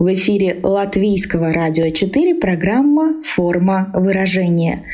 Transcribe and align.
в 0.00 0.14
эфире 0.14 0.56
Латвийского 0.62 1.52
радио 1.52 1.90
4 1.90 2.36
программа 2.36 3.22
«Форма 3.22 3.92
выражения». 3.92 4.84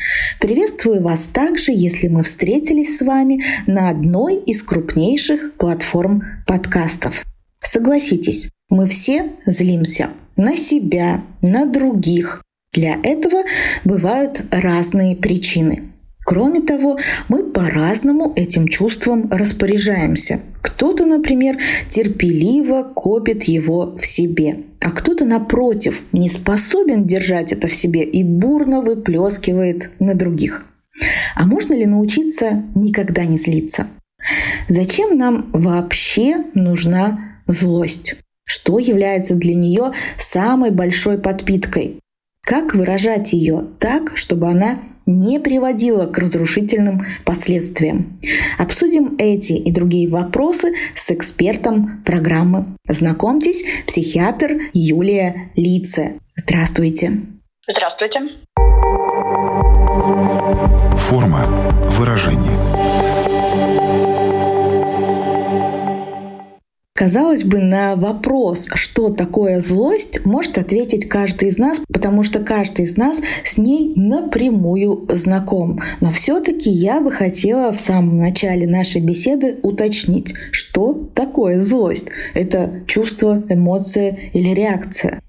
Приветствую 0.41 1.01
вас 1.01 1.29
также, 1.31 1.71
если 1.71 2.09
мы 2.09 2.23
встретились 2.23 2.97
с 2.97 3.01
вами 3.01 3.41
на 3.67 3.89
одной 3.89 4.35
из 4.35 4.61
крупнейших 4.61 5.53
платформ 5.53 6.23
подкастов. 6.45 7.23
Согласитесь, 7.61 8.49
мы 8.69 8.89
все 8.89 9.29
злимся 9.45 10.09
на 10.35 10.57
себя, 10.57 11.23
на 11.41 11.65
других. 11.65 12.43
Для 12.73 12.99
этого 13.01 13.43
бывают 13.85 14.41
разные 14.51 15.15
причины. 15.15 15.86
Кроме 16.27 16.59
того, 16.59 16.97
мы 17.29 17.41
по-разному 17.41 18.33
этим 18.35 18.67
чувством 18.67 19.29
распоряжаемся. 19.31 20.41
Кто-то, 20.61 21.05
например, 21.05 21.57
терпеливо 21.89 22.83
копит 22.83 23.45
его 23.45 23.95
в 23.97 24.05
себе, 24.05 24.57
а 24.81 24.91
кто-то, 24.91 25.23
напротив, 25.23 26.01
не 26.11 26.27
способен 26.27 27.05
держать 27.05 27.53
это 27.53 27.69
в 27.69 27.73
себе 27.73 28.03
и 28.03 28.25
бурно 28.25 28.81
выплескивает 28.81 29.89
на 29.99 30.15
других. 30.15 30.65
А 31.33 31.45
можно 31.45 31.73
ли 31.73 31.85
научиться 31.85 32.65
никогда 32.75 33.23
не 33.23 33.37
злиться? 33.37 33.87
Зачем 34.67 35.17
нам 35.17 35.49
вообще 35.53 36.43
нужна 36.53 37.39
злость? 37.47 38.17
Что 38.43 38.79
является 38.79 39.33
для 39.33 39.55
нее 39.55 39.93
самой 40.19 40.71
большой 40.71 41.19
подпиткой? 41.19 42.01
Как 42.41 42.75
выражать 42.75 43.31
ее 43.31 43.67
так, 43.79 44.17
чтобы 44.17 44.49
она 44.49 44.79
не 45.07 45.39
приводила 45.39 46.05
к 46.05 46.17
разрушительным 46.19 47.05
последствиям. 47.25 48.19
Обсудим 48.59 49.15
эти 49.17 49.53
и 49.53 49.71
другие 49.71 50.07
вопросы 50.07 50.73
с 50.93 51.09
экспертом 51.09 52.03
программы. 52.05 52.67
Знакомьтесь, 52.87 53.63
психиатр 53.87 54.57
Юлия 54.73 55.51
Лице. 55.55 56.19
Здравствуйте. 56.35 57.21
Здравствуйте. 57.67 58.21
Форма 60.97 61.45
выражения. 61.97 62.96
Казалось 66.97 67.43
бы, 67.43 67.59
на 67.59 67.95
вопрос, 67.95 68.69
что 68.73 69.11
такое 69.11 69.61
злость, 69.61 70.25
может 70.25 70.57
ответить 70.57 71.07
каждый 71.07 71.49
из 71.49 71.59
нас, 71.59 71.79
потому 71.93 72.23
что 72.23 72.39
каждый 72.39 72.85
из 72.85 72.97
нас 72.97 73.21
с 73.45 73.59
ней 73.59 73.93
напрямую 73.95 75.07
знаком. 75.13 75.79
Но 76.01 76.09
все-таки 76.09 76.71
я 76.71 76.99
бы 76.99 77.11
хотела 77.11 77.71
в 77.71 77.79
самом 77.79 78.17
начале 78.17 78.65
нашей 78.65 79.01
беседы 79.01 79.59
уточнить, 79.61 80.33
что 80.49 81.11
такое 81.13 81.61
злость. 81.61 82.07
Это 82.33 82.81
чувство, 82.87 83.43
эмоция 83.47 84.17
или 84.33 84.49
реакция. 84.55 85.21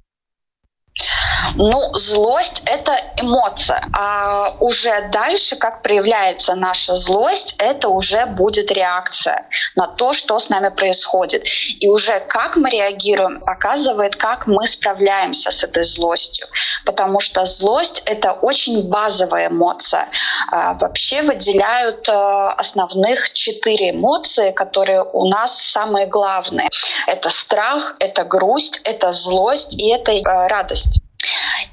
Ну, 1.56 1.94
злость— 1.94 2.62
это 2.64 2.92
эмоция. 3.16 3.88
А 3.92 4.56
уже 4.60 5.08
дальше, 5.12 5.56
как 5.56 5.82
проявляется 5.82 6.54
наша 6.54 6.96
злость, 6.96 7.54
это 7.58 7.88
уже 7.88 8.26
будет 8.26 8.70
реакция 8.70 9.46
на 9.74 9.86
то, 9.86 10.12
что 10.12 10.38
с 10.38 10.48
нами 10.48 10.68
происходит. 10.68 11.44
И 11.80 11.88
уже 11.88 12.20
как 12.20 12.56
мы 12.56 12.70
реагируем, 12.70 13.40
показывает, 13.40 14.16
как 14.16 14.46
мы 14.46 14.66
справляемся 14.66 15.50
с 15.50 15.62
этой 15.62 15.84
злостью. 15.84 16.46
Потому 16.84 17.20
что 17.20 17.44
злость— 17.46 18.02
это 18.04 18.32
очень 18.32 18.88
базовая 18.88 19.48
эмоция. 19.48 20.08
А 20.50 20.74
вообще 20.74 21.22
выделяют 21.22 22.08
э, 22.08 22.12
основных 22.12 23.32
четыре 23.32 23.90
эмоции, 23.90 24.50
которые 24.50 25.02
у 25.02 25.28
нас 25.28 25.58
самые 25.58 26.06
главные. 26.06 26.68
Это 27.06 27.30
страх, 27.30 27.96
это 28.00 28.24
грусть, 28.24 28.80
это 28.84 29.12
злость 29.12 29.74
и 29.74 29.90
это 29.90 30.12
э, 30.12 30.22
радость. 30.48 31.00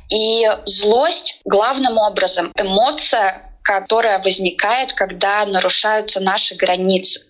И 0.09 0.47
злость 0.66 1.39
главным 1.45 1.97
образом 1.97 2.51
эмоция, 2.55 3.51
которая 3.63 4.19
возникает, 4.19 4.93
когда 4.93 5.45
нарушаются 5.45 6.19
наши 6.19 6.55
границы, 6.55 7.21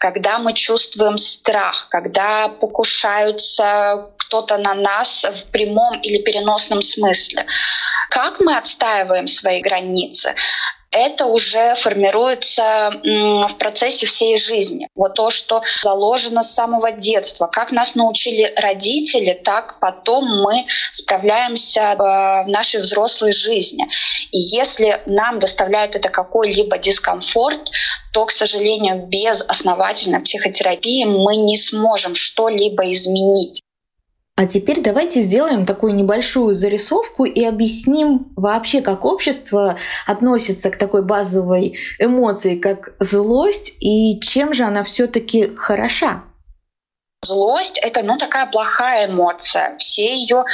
когда 0.00 0.38
мы 0.38 0.52
чувствуем 0.52 1.16
страх, 1.16 1.88
когда 1.90 2.48
покушаются 2.48 4.10
кто-то 4.18 4.58
на 4.58 4.74
нас 4.74 5.24
в 5.24 5.50
прямом 5.52 6.00
или 6.00 6.22
переносном 6.22 6.82
смысле. 6.82 7.46
Как 8.10 8.40
мы 8.40 8.56
отстаиваем 8.56 9.28
свои 9.28 9.60
границы? 9.60 10.34
Это 10.96 11.26
уже 11.26 11.74
формируется 11.74 12.90
в 13.02 13.54
процессе 13.58 14.06
всей 14.06 14.38
жизни. 14.38 14.88
Вот 14.94 15.14
то, 15.14 15.30
что 15.30 15.62
заложено 15.82 16.42
с 16.42 16.54
самого 16.54 16.92
детства. 16.92 17.46
Как 17.46 17.72
нас 17.72 17.94
научили 17.94 18.52
родители, 18.56 19.32
так 19.32 19.78
потом 19.80 20.24
мы 20.42 20.66
справляемся 20.92 21.80
э, 21.80 21.96
в 21.96 22.48
нашей 22.48 22.80
взрослой 22.80 23.32
жизни. 23.32 23.86
И 24.32 24.38
если 24.38 25.02
нам 25.06 25.38
доставляет 25.38 25.96
это 25.96 26.08
какой-либо 26.08 26.78
дискомфорт, 26.78 27.70
то, 28.12 28.24
к 28.24 28.30
сожалению, 28.30 29.06
без 29.06 29.42
основательной 29.42 30.20
психотерапии 30.20 31.04
мы 31.04 31.36
не 31.36 31.56
сможем 31.56 32.14
что-либо 32.14 32.90
изменить. 32.92 33.62
А 34.38 34.44
теперь 34.44 34.82
давайте 34.82 35.22
сделаем 35.22 35.64
такую 35.64 35.94
небольшую 35.94 36.52
зарисовку 36.52 37.24
и 37.24 37.42
объясним 37.42 38.32
вообще, 38.36 38.82
как 38.82 39.06
общество 39.06 39.76
относится 40.06 40.70
к 40.70 40.76
такой 40.76 41.02
базовой 41.02 41.78
эмоции, 41.98 42.58
как 42.58 42.94
злость, 43.00 43.72
и 43.80 44.20
чем 44.20 44.52
же 44.52 44.64
она 44.64 44.84
все-таки 44.84 45.56
хороша. 45.56 46.24
Злость— 47.24 47.78
это 47.82 48.02
ну, 48.02 48.18
такая 48.18 48.46
плохая 48.46 49.06
эмоция. 49.06 49.74
Все 49.78 50.14
ее 50.14 50.44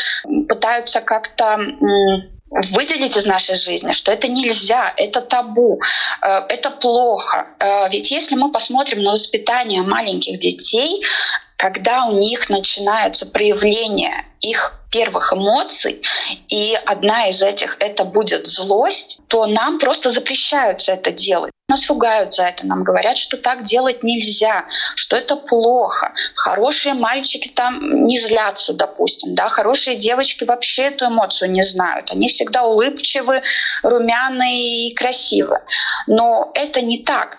пытаются 0.49 1.01
как-то 1.01 1.59
выделить 2.71 3.17
из 3.17 3.27
нашей 3.27 3.57
жизни, 3.57 3.93
что 3.93 4.13
это 4.13 4.29
нельзя, 4.29 4.93
это 4.97 5.23
табу, 5.23 5.81
э, 6.21 6.29
это 6.49 6.71
плохо. 6.71 7.47
Э, 7.59 7.89
ведь 7.89 8.11
если 8.11 8.35
мы 8.35 8.53
посмотрим 8.53 9.03
на 9.03 9.13
воспитание 9.13 9.83
маленьких 9.83 10.39
детей, 10.39 11.03
когда 11.63 12.07
у 12.07 12.19
них 12.19 12.51
начинаются 12.51 13.25
проявления 13.25 14.27
их 14.41 14.75
первых 14.91 15.33
эмоций, 15.33 16.03
и 16.49 16.75
одна 16.75 17.29
из 17.29 17.41
этих 17.41 17.77
это 17.79 18.05
будет 18.05 18.49
злость, 18.49 19.21
то 19.29 19.47
нам 19.47 19.79
просто 19.79 20.11
запрещаются 20.11 20.95
это 20.95 21.13
делать. 21.13 21.53
Нас 21.69 21.89
ругают 21.89 22.35
за 22.35 22.47
это, 22.49 22.67
нам 22.67 22.83
говорят, 22.83 23.17
что 23.17 23.37
так 23.37 23.63
делать 23.63 24.03
нельзя, 24.03 24.65
что 24.97 25.15
это 25.15 25.37
плохо. 25.37 26.13
Хорошие 26.35 26.95
мальчики 26.95 27.47
там 27.47 28.07
не 28.07 28.19
злятся, 28.19 28.75
допустим, 28.75 29.37
да, 29.37 29.49
хорошие 29.49 29.95
девочки 29.95 30.43
вообще 30.43 30.89
эту 30.89 31.07
эмоцию 31.07 31.53
не 31.53 31.63
знают. 31.63 32.11
Они 32.11 32.27
всегда 32.27 32.65
улыбчивы, 32.65 33.45
румяные 33.85 34.89
и 34.89 34.95
красивы. 34.95 35.61
Но 36.09 36.51
это 36.55 36.81
не 36.81 37.05
так 37.05 37.39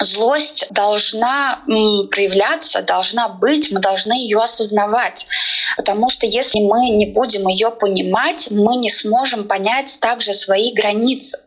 злость 0.00 0.66
должна 0.70 1.62
проявляться, 1.66 2.82
должна 2.82 3.28
быть, 3.28 3.70
мы 3.70 3.80
должны 3.80 4.14
ее 4.14 4.38
осознавать. 4.38 5.26
Потому 5.76 6.08
что 6.08 6.26
если 6.26 6.60
мы 6.60 6.88
не 6.88 7.06
будем 7.06 7.46
ее 7.48 7.70
понимать, 7.70 8.48
мы 8.50 8.76
не 8.76 8.90
сможем 8.90 9.44
понять 9.44 9.98
также 10.00 10.32
свои 10.32 10.72
границы. 10.72 11.38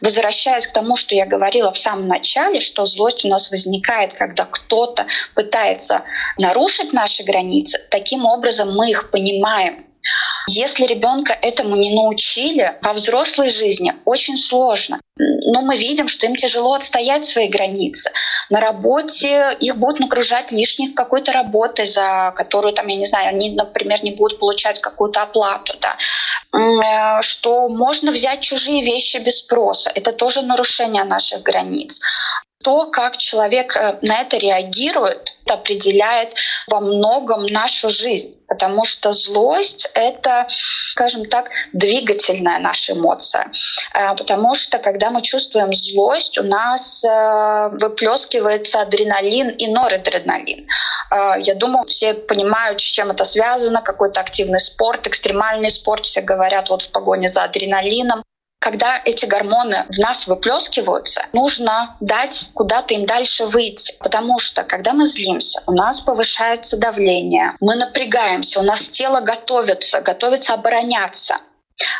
Возвращаясь 0.00 0.66
к 0.66 0.72
тому, 0.72 0.96
что 0.96 1.14
я 1.14 1.26
говорила 1.26 1.72
в 1.72 1.78
самом 1.78 2.06
начале, 2.06 2.60
что 2.60 2.86
злость 2.86 3.24
у 3.24 3.28
нас 3.28 3.50
возникает, 3.50 4.14
когда 4.14 4.44
кто-то 4.44 5.06
пытается 5.34 6.02
нарушить 6.38 6.92
наши 6.92 7.24
границы, 7.24 7.78
таким 7.90 8.24
образом 8.24 8.74
мы 8.76 8.90
их 8.90 9.10
понимаем. 9.10 9.85
Если 10.48 10.86
ребенка 10.86 11.32
этому 11.32 11.76
не 11.76 11.94
научили, 11.94 12.78
во 12.80 12.92
взрослой 12.92 13.50
жизни 13.50 13.94
очень 14.04 14.38
сложно. 14.38 15.00
Но 15.18 15.62
мы 15.62 15.76
видим, 15.76 16.08
что 16.08 16.26
им 16.26 16.36
тяжело 16.36 16.74
отстоять 16.74 17.26
свои 17.26 17.48
границы. 17.48 18.10
На 18.50 18.60
работе 18.60 19.56
их 19.58 19.76
будут 19.76 20.00
нагружать 20.00 20.52
лишних 20.52 20.94
какой-то 20.94 21.32
работой, 21.32 21.86
за 21.86 22.32
которую, 22.36 22.74
там, 22.74 22.86
я 22.86 22.96
не 22.96 23.06
знаю, 23.06 23.28
они, 23.28 23.50
например, 23.50 24.04
не 24.04 24.12
будут 24.12 24.38
получать 24.38 24.80
какую-то 24.80 25.22
оплату. 25.22 25.74
Да. 25.80 25.96
Э, 26.56 27.22
что 27.22 27.68
можно 27.68 28.12
взять 28.12 28.42
чужие 28.42 28.84
вещи 28.84 29.16
без 29.16 29.38
спроса. 29.38 29.90
Это 29.94 30.12
тоже 30.12 30.42
нарушение 30.42 31.04
наших 31.04 31.42
границ 31.42 32.00
то, 32.66 32.86
как 32.86 33.16
человек 33.16 33.76
э, 33.76 33.96
на 34.02 34.22
это 34.22 34.38
реагирует, 34.38 35.36
определяет 35.48 36.34
во 36.66 36.80
многом 36.80 37.46
нашу 37.46 37.90
жизнь. 37.90 38.34
Потому 38.48 38.84
что 38.84 39.12
злость— 39.12 39.88
это, 39.94 40.48
скажем 40.90 41.26
так, 41.26 41.48
двигательная 41.72 42.58
наша 42.58 42.94
эмоция. 42.94 43.52
Э, 43.94 44.16
потому 44.16 44.56
что 44.56 44.78
когда 44.78 45.10
мы 45.10 45.22
чувствуем 45.22 45.72
злость, 45.72 46.38
у 46.38 46.42
нас 46.42 47.04
э, 47.04 47.68
выплескивается 47.80 48.80
адреналин 48.80 49.50
и 49.50 49.68
норадреналин. 49.68 50.66
Я 51.38 51.54
думаю, 51.54 51.86
все 51.86 52.14
понимают, 52.14 52.80
с 52.80 52.84
чем 52.84 53.12
это 53.12 53.24
связано. 53.24 53.80
Какой-то 53.80 54.20
активный 54.20 54.58
спорт, 54.58 55.06
экстремальный 55.06 55.70
спорт. 55.70 56.04
Все 56.04 56.20
говорят 56.20 56.68
вот 56.68 56.82
в 56.82 56.90
погоне 56.90 57.28
за 57.28 57.44
адреналином 57.44 58.24
когда 58.58 59.00
эти 59.04 59.26
гормоны 59.26 59.86
в 59.88 59.98
нас 59.98 60.26
выплескиваются, 60.26 61.26
нужно 61.32 61.96
дать 62.00 62.48
куда-то 62.54 62.94
им 62.94 63.06
дальше 63.06 63.46
выйти. 63.46 63.94
Потому 64.00 64.38
что, 64.38 64.64
когда 64.64 64.92
мы 64.92 65.04
злимся, 65.04 65.62
у 65.66 65.72
нас 65.72 66.00
повышается 66.00 66.76
давление, 66.78 67.56
мы 67.60 67.76
напрягаемся, 67.76 68.60
у 68.60 68.62
нас 68.62 68.88
тело 68.88 69.20
готовится, 69.20 70.00
готовится 70.00 70.54
обороняться. 70.54 71.38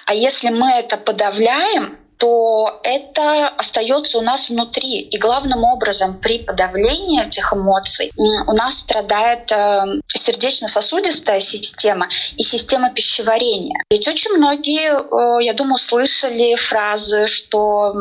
А 0.06 0.14
если 0.14 0.48
мы 0.48 0.70
это 0.70 0.96
подавляем, 0.96 1.98
то 2.18 2.80
это 2.82 3.48
остается 3.48 4.18
у 4.18 4.22
нас 4.22 4.48
внутри. 4.48 5.00
И 5.00 5.18
главным 5.18 5.64
образом 5.64 6.18
при 6.18 6.38
подавлении 6.38 7.26
этих 7.26 7.52
эмоций 7.52 8.12
у 8.16 8.52
нас 8.52 8.78
страдает 8.78 9.50
э, 9.52 10.00
сердечно-сосудистая 10.14 11.40
система 11.40 12.08
и 12.36 12.42
система 12.42 12.92
пищеварения. 12.92 13.82
Ведь 13.90 14.08
очень 14.08 14.32
многие, 14.32 14.96
э, 14.96 15.44
я 15.44 15.52
думаю, 15.52 15.78
слышали 15.78 16.54
фразы, 16.54 17.26
что 17.26 17.94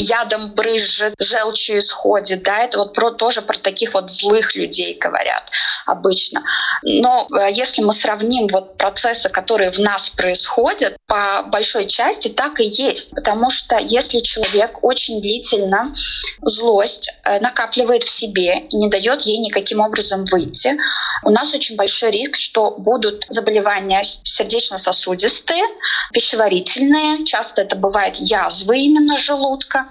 ядом 0.00 0.52
брызжет, 0.52 1.14
желчью 1.18 1.80
исходит. 1.80 2.42
Да? 2.42 2.58
Это 2.58 2.78
вот 2.78 2.94
про, 2.94 3.10
тоже 3.10 3.42
про 3.42 3.58
таких 3.58 3.94
вот 3.94 4.10
злых 4.10 4.54
людей 4.54 4.96
говорят 4.98 5.50
обычно. 5.86 6.42
Но 6.82 7.26
э, 7.30 7.50
если 7.52 7.82
мы 7.82 7.92
сравним 7.92 8.46
вот 8.48 8.76
процессы, 8.76 9.28
которые 9.28 9.70
в 9.70 9.78
нас 9.78 10.08
происходят, 10.10 10.96
по 11.06 11.42
большой 11.46 11.86
части 11.86 12.28
так 12.28 12.60
и 12.60 12.64
есть. 12.64 13.12
Потому 13.18 13.50
что 13.50 13.76
если 13.78 14.20
человек 14.20 14.84
очень 14.84 15.20
длительно 15.20 15.92
злость 16.40 17.10
э, 17.24 17.40
накапливает 17.40 18.04
в 18.04 18.12
себе 18.12 18.60
и 18.70 18.76
не 18.76 18.88
дает 18.88 19.22
ей 19.22 19.38
никаким 19.38 19.80
образом 19.80 20.24
выйти, 20.24 20.76
у 21.24 21.30
нас 21.30 21.52
очень 21.52 21.74
большой 21.74 22.12
риск, 22.12 22.36
что 22.36 22.76
будут 22.78 23.24
заболевания 23.28 24.02
сердечно-сосудистые, 24.04 25.64
пищеварительные, 26.12 27.24
часто 27.24 27.62
это 27.62 27.74
бывает 27.74 28.14
язвы 28.20 28.78
именно 28.78 29.16
желудка. 29.16 29.88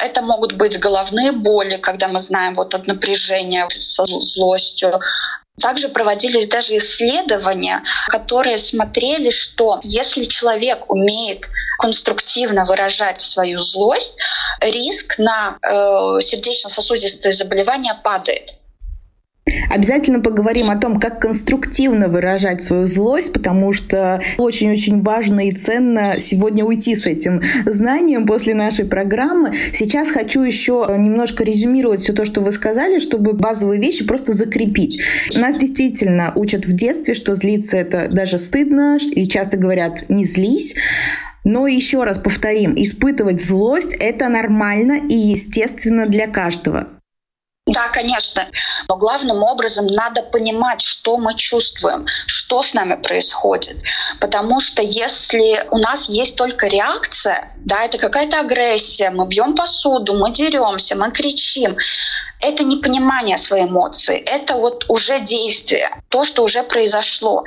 Это 0.00 0.22
могут 0.22 0.52
быть 0.52 0.78
головные 0.78 1.32
боли, 1.32 1.76
когда 1.76 2.08
мы 2.08 2.18
знаем 2.18 2.54
вот 2.54 2.74
от 2.74 2.86
напряжения 2.86 3.68
со 3.68 4.06
злостью, 4.06 5.02
также 5.60 5.88
проводились 5.88 6.48
даже 6.48 6.76
исследования, 6.78 7.82
которые 8.08 8.58
смотрели, 8.58 9.30
что 9.30 9.80
если 9.82 10.24
человек 10.24 10.90
умеет 10.90 11.48
конструктивно 11.78 12.64
выражать 12.64 13.20
свою 13.20 13.60
злость, 13.60 14.16
риск 14.60 15.18
на 15.18 15.58
э, 15.62 16.20
сердечно-сосудистые 16.20 17.32
заболевания 17.32 17.98
падает. 18.02 18.54
Обязательно 19.70 20.20
поговорим 20.20 20.70
о 20.70 20.76
том, 20.76 20.98
как 20.98 21.20
конструктивно 21.20 22.08
выражать 22.08 22.62
свою 22.62 22.86
злость, 22.86 23.32
потому 23.32 23.72
что 23.72 24.20
очень-очень 24.38 25.02
важно 25.02 25.48
и 25.48 25.52
ценно 25.52 26.14
сегодня 26.18 26.64
уйти 26.64 26.96
с 26.96 27.06
этим 27.06 27.42
знанием 27.66 28.26
после 28.26 28.54
нашей 28.54 28.86
программы. 28.86 29.52
Сейчас 29.72 30.08
хочу 30.08 30.42
еще 30.42 30.86
немножко 30.96 31.44
резюмировать 31.44 32.00
все 32.00 32.12
то, 32.12 32.24
что 32.24 32.40
вы 32.40 32.52
сказали, 32.52 33.00
чтобы 33.00 33.32
базовые 33.32 33.80
вещи 33.80 34.04
просто 34.04 34.32
закрепить. 34.32 35.00
Нас 35.34 35.56
действительно 35.56 36.32
учат 36.34 36.64
в 36.66 36.72
детстве, 36.72 37.14
что 37.14 37.34
злиться 37.34 37.76
это 37.76 38.08
даже 38.10 38.38
стыдно, 38.38 38.98
и 38.98 39.28
часто 39.28 39.56
говорят 39.56 40.08
«не 40.08 40.24
злись». 40.24 40.74
Но 41.46 41.66
еще 41.66 42.04
раз 42.04 42.16
повторим, 42.16 42.72
испытывать 42.74 43.44
злость— 43.44 43.94
это 44.00 44.30
нормально 44.30 44.94
и 45.06 45.14
естественно 45.14 46.06
для 46.06 46.26
каждого. 46.26 46.88
Да, 47.66 47.88
конечно. 47.88 48.50
Но 48.88 48.96
главным 48.96 49.42
образом 49.42 49.86
надо 49.86 50.22
понимать, 50.22 50.82
что 50.82 51.16
мы 51.16 51.34
чувствуем, 51.34 52.06
что 52.26 52.60
с 52.60 52.74
нами 52.74 52.94
происходит. 52.96 53.78
Потому 54.20 54.60
что 54.60 54.82
если 54.82 55.66
у 55.70 55.78
нас 55.78 56.10
есть 56.10 56.36
только 56.36 56.66
реакция, 56.66 57.52
да, 57.56 57.84
это 57.84 57.96
какая-то 57.96 58.40
агрессия, 58.40 59.08
мы 59.08 59.26
бьем 59.26 59.56
посуду, 59.56 60.12
мы 60.12 60.30
деремся, 60.30 60.94
мы 60.94 61.10
кричим, 61.10 61.78
это 62.40 62.64
не 62.64 62.76
понимание 62.76 63.38
своей 63.38 63.64
эмоции, 63.64 64.18
это 64.18 64.56
вот 64.56 64.84
уже 64.88 65.20
действие, 65.20 66.02
то, 66.10 66.24
что 66.24 66.44
уже 66.44 66.64
произошло. 66.64 67.44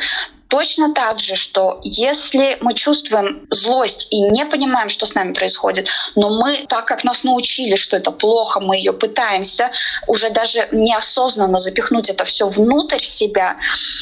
Точно 0.50 0.94
так 0.94 1.20
же, 1.20 1.36
что 1.36 1.80
если 1.84 2.58
мы 2.62 2.74
чувствуем 2.74 3.48
злость 3.50 4.08
и 4.10 4.22
не 4.22 4.46
понимаем, 4.46 4.90
что 4.90 5.06
с 5.06 5.14
нами 5.14 5.34
происходит, 5.34 5.90
но 6.16 6.30
мы, 6.30 6.66
так 6.70 6.86
как 6.86 7.04
нас 7.04 7.24
научили, 7.24 7.76
что 7.76 7.98
это 7.98 8.12
плохо, 8.12 8.60
мы 8.60 8.78
ее 8.78 8.94
пытаемся 8.94 9.72
уже 10.08 10.30
даже 10.30 10.70
неосознанно 10.72 11.58
запихнуть 11.58 12.10
это 12.10 12.24
все 12.24 12.48
внутрь 12.48 13.02
себя, 13.02 13.58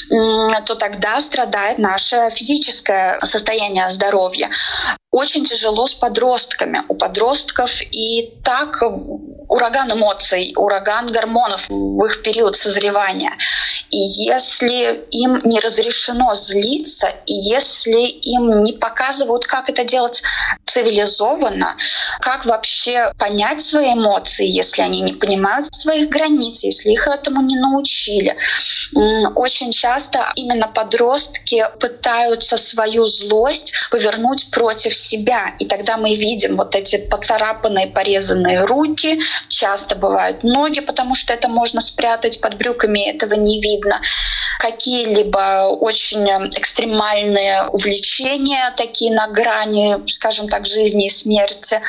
то 0.10 0.76
тогда 0.76 1.20
страдает 1.20 1.80
наше 1.80 2.30
физическое 2.32 3.20
состояние 3.24 3.90
здоровья. 3.90 4.50
Очень 5.12 5.46
тяжело 5.46 5.88
с 5.88 5.94
подростками. 5.94 6.84
У 6.90 6.96
подростков 6.96 7.82
и 7.82 8.34
так 8.44 8.84
ураган 9.48 9.94
эмоций, 9.94 10.54
ураган 10.58 11.12
гормонов 11.12 11.70
в 11.70 12.06
их 12.06 12.22
период 12.22 12.58
созревания. 12.58 13.32
И 13.92 13.98
если 13.98 15.06
им 15.12 15.40
не 15.46 15.62
разрешено 15.62 16.35
злиться, 16.36 17.14
и 17.26 17.34
если 17.34 18.02
им 18.02 18.64
не 18.64 18.74
показывают, 18.74 19.46
как 19.46 19.70
это 19.70 19.84
делать 19.84 20.22
цивилизованно, 20.66 21.78
как 22.22 22.46
вообще 22.46 23.12
понять 23.18 23.62
свои 23.62 23.94
эмоции, 23.94 24.46
если 24.46 24.82
они 24.82 25.02
не 25.02 25.14
понимают 25.14 25.74
своих 25.74 26.10
границ, 26.10 26.64
если 26.64 26.92
их 26.92 27.08
этому 27.08 27.42
не 27.42 27.58
научили. 27.58 28.38
Очень 29.36 29.72
часто 29.72 30.32
именно 30.36 30.68
подростки 30.68 31.66
пытаются 31.80 32.58
свою 32.58 33.08
злость 33.08 33.74
повернуть 33.92 34.50
против 34.52 34.98
себя. 34.98 35.56
И 35.60 35.66
тогда 35.66 35.98
мы 35.98 36.16
видим 36.16 36.58
вот 36.58 36.76
эти 36.76 36.98
поцарапанные, 36.98 37.88
порезанные 37.88 38.66
руки, 38.66 39.20
часто 39.50 39.96
бывают 39.96 40.44
ноги, 40.44 40.80
потому 40.80 41.16
что 41.16 41.34
это 41.34 41.48
можно 41.48 41.82
спрятать 41.82 42.42
под 42.42 42.58
брюками, 42.58 43.10
этого 43.10 43.34
не 43.34 43.62
видно. 43.62 44.02
Какие-либо 44.60 45.68
очень 45.68 46.25
экстремальные 46.26 47.68
увлечения, 47.68 48.74
такие 48.78 49.14
на 49.14 49.28
грани, 49.28 49.98
скажем 50.10 50.50
так, 50.50 50.66
жизни 50.66 51.06
и 51.06 51.10
смерти. 51.10 51.82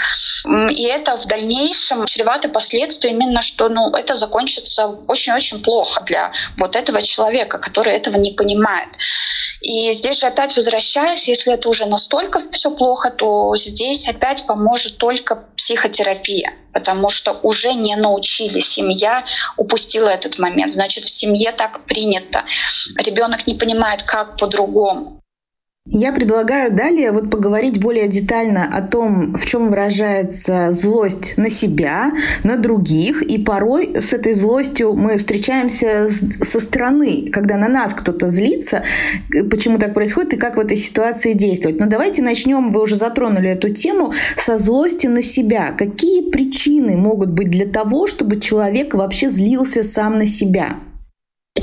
И 0.71 0.85
это 0.85 1.17
в 1.17 1.27
дальнейшем 1.27 2.07
чревато 2.07 2.49
последствия 2.49 3.11
именно, 3.11 3.43
что 3.43 3.69
ну, 3.69 3.91
это 3.95 4.15
закончится 4.15 4.87
очень-очень 4.87 5.63
плохо 5.63 6.03
для 6.05 6.33
вот 6.59 6.77
этого 6.77 7.03
человека, 7.03 7.59
который 7.59 7.95
этого 7.95 8.17
не 8.17 8.33
понимает. 8.33 8.89
И 9.61 9.91
здесь 9.93 10.21
же 10.21 10.27
опять 10.27 10.55
возвращаясь, 10.57 11.29
если 11.29 11.55
это 11.55 11.69
уже 11.69 11.87
настолько 11.87 12.43
все 12.53 12.71
плохо, 12.71 13.11
то 13.11 13.57
здесь 13.57 14.07
опять 14.09 14.47
поможет 14.47 14.99
только 14.99 15.45
психотерапия, 15.57 16.53
потому 16.73 17.09
что 17.11 17.33
уже 17.43 17.75
не 17.75 17.97
научили, 17.97 18.61
семья 18.61 19.25
упустила 19.57 20.09
этот 20.09 20.39
момент. 20.39 20.73
Значит, 20.73 21.05
в 21.05 21.11
семье 21.11 21.53
так 21.53 21.85
принято. 21.87 22.45
Ребенок 22.97 23.47
не 23.47 23.55
понимает, 23.55 24.03
как 24.03 24.37
по-другому. 24.37 25.21
Я 25.89 26.13
предлагаю 26.13 26.75
далее 26.75 27.13
вот 27.13 27.31
поговорить 27.31 27.81
более 27.81 28.09
детально 28.09 28.65
о 28.65 28.83
том, 28.83 29.35
в 29.35 29.47
чем 29.47 29.71
выражается 29.71 30.73
злость 30.73 31.35
на 31.37 31.49
себя, 31.49 32.11
на 32.43 32.57
других. 32.57 33.23
И 33.23 33.39
порой 33.39 33.95
с 33.95 34.13
этой 34.13 34.35
злостью 34.35 34.95
мы 34.95 35.17
встречаемся 35.17 36.09
со 36.43 36.59
стороны, 36.59 37.31
когда 37.33 37.57
на 37.57 37.69
нас 37.69 37.95
кто-то 37.95 38.29
злится, 38.29 38.83
почему 39.49 39.79
так 39.79 39.95
происходит 39.95 40.35
и 40.35 40.37
как 40.37 40.57
в 40.57 40.61
этой 40.61 40.77
ситуации 40.77 41.35
действовать. 41.35 41.79
Но 41.79 41.87
давайте 41.87 42.21
начнем, 42.21 42.73
вы 42.73 42.83
уже 42.83 42.97
затронули 42.97 43.51
эту 43.51 43.69
тему, 43.69 44.13
со 44.37 44.59
злости 44.59 45.07
на 45.07 45.23
себя. 45.23 45.71
Какие 45.71 46.31
причины 46.31 46.97
могут 46.97 47.31
быть 47.31 47.49
для 47.49 47.65
того, 47.65 48.09
чтобы 48.09 48.41
человек 48.41 48.93
вообще 48.95 49.31
злился 49.31 49.85
сам 49.85 50.19
на 50.19 50.27
себя? 50.27 50.79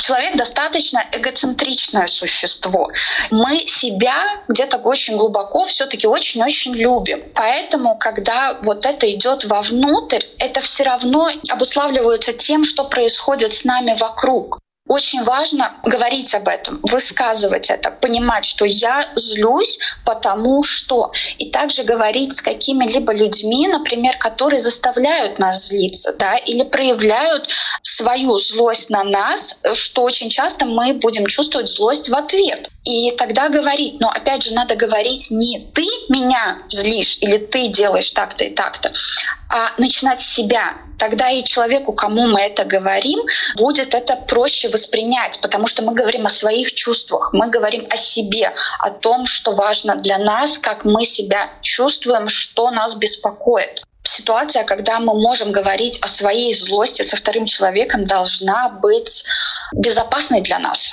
Человек 0.04 0.36
достаточно 0.36 1.06
эгоцентричное 1.14 2.08
существо. 2.08 2.92
Мы 3.32 3.66
себя 3.68 4.42
где-то 4.50 4.76
очень 4.76 5.16
глубоко 5.16 5.64
все-таки 5.64 6.06
очень-очень 6.08 6.76
любим. 6.76 7.24
Поэтому, 7.34 7.96
когда 7.98 8.60
вот 8.64 8.86
это 8.86 9.10
идет 9.10 9.46
вовнутрь, 9.46 10.26
это 10.40 10.60
все 10.60 10.84
равно 10.84 11.32
обуславливается 11.50 12.34
тем, 12.34 12.66
что 12.66 12.84
происходит 12.84 13.54
с 13.54 13.64
нами 13.64 13.96
вокруг. 13.98 14.60
Очень 14.86 15.24
важно 15.24 15.76
говорить 15.86 16.36
об 16.36 16.50
этом, 16.50 16.82
высказывать 16.84 17.70
это, 17.70 17.90
понимать, 17.90 18.44
что 18.44 18.66
я 18.66 19.14
злюсь, 19.16 19.80
потому 20.06 20.62
что. 20.62 21.14
И 21.38 21.50
также 21.52 21.84
говорить 21.84 22.34
с 22.34 22.42
какими-либо 22.42 23.14
людьми, 23.14 23.66
например, 23.70 24.18
которые 24.18 24.60
заставляют 24.60 25.40
нас 25.40 25.68
злиться, 25.68 26.14
да, 26.20 26.36
или 26.36 26.64
проявляют 26.64 27.48
свою 27.82 28.38
злость 28.38 28.90
на 28.90 29.06
нас, 29.06 29.58
что 29.74 30.04
очень 30.04 30.30
часто 30.30 30.66
мы 30.66 30.94
будем 30.94 31.28
чувствовать 31.28 31.70
злость 31.70 32.10
в 32.10 32.16
ответ. 32.16 32.70
И 32.84 33.12
тогда 33.12 33.48
говорить, 33.48 34.02
но 34.02 34.10
опять 34.10 34.44
же 34.44 34.54
надо 34.54 34.76
говорить 34.76 35.32
не 35.32 35.72
ты 35.74 35.86
меня 36.10 36.64
злишь 36.70 37.18
или 37.22 37.38
ты 37.38 37.70
делаешь 37.70 38.12
так-то 38.12 38.44
и 38.44 38.50
так-то, 38.50 38.92
а 39.50 39.72
начинать 39.78 40.22
с 40.22 40.34
себя. 40.34 40.78
Тогда 40.98 41.30
и 41.30 41.44
человеку, 41.44 41.94
кому 41.94 42.28
мы 42.28 42.42
это 42.42 42.64
говорим, 42.64 43.20
будет 43.56 43.94
это 43.94 44.16
проще 44.16 44.70
воспринять, 44.70 45.40
потому 45.42 45.68
что 45.68 45.82
мы 45.82 45.94
говорим 45.94 46.26
о 46.26 46.30
своих 46.30 46.74
чувствах, 46.74 47.32
мы 47.34 47.50
говорим 47.50 47.88
о 47.90 47.98
себе, 47.98 48.54
о 48.80 48.90
том, 48.90 49.26
что 49.26 49.54
важно 49.54 49.96
для 49.96 50.18
нас, 50.18 50.58
как 50.58 50.86
мы 50.86 51.06
себя 51.06 51.50
чувствуем, 51.62 52.28
что 52.28 52.72
нас 52.72 52.96
беспокоит. 52.96 53.82
Ситуация, 54.06 54.64
когда 54.64 55.00
мы 55.00 55.14
можем 55.14 55.52
говорить 55.52 55.98
о 56.02 56.08
своей 56.08 56.54
злости 56.54 57.04
со 57.04 57.16
вторым 57.16 57.46
человеком, 57.46 58.06
должна 58.06 58.70
быть 58.70 59.24
безопасной 59.74 60.42
для 60.42 60.60
нас. 60.60 60.92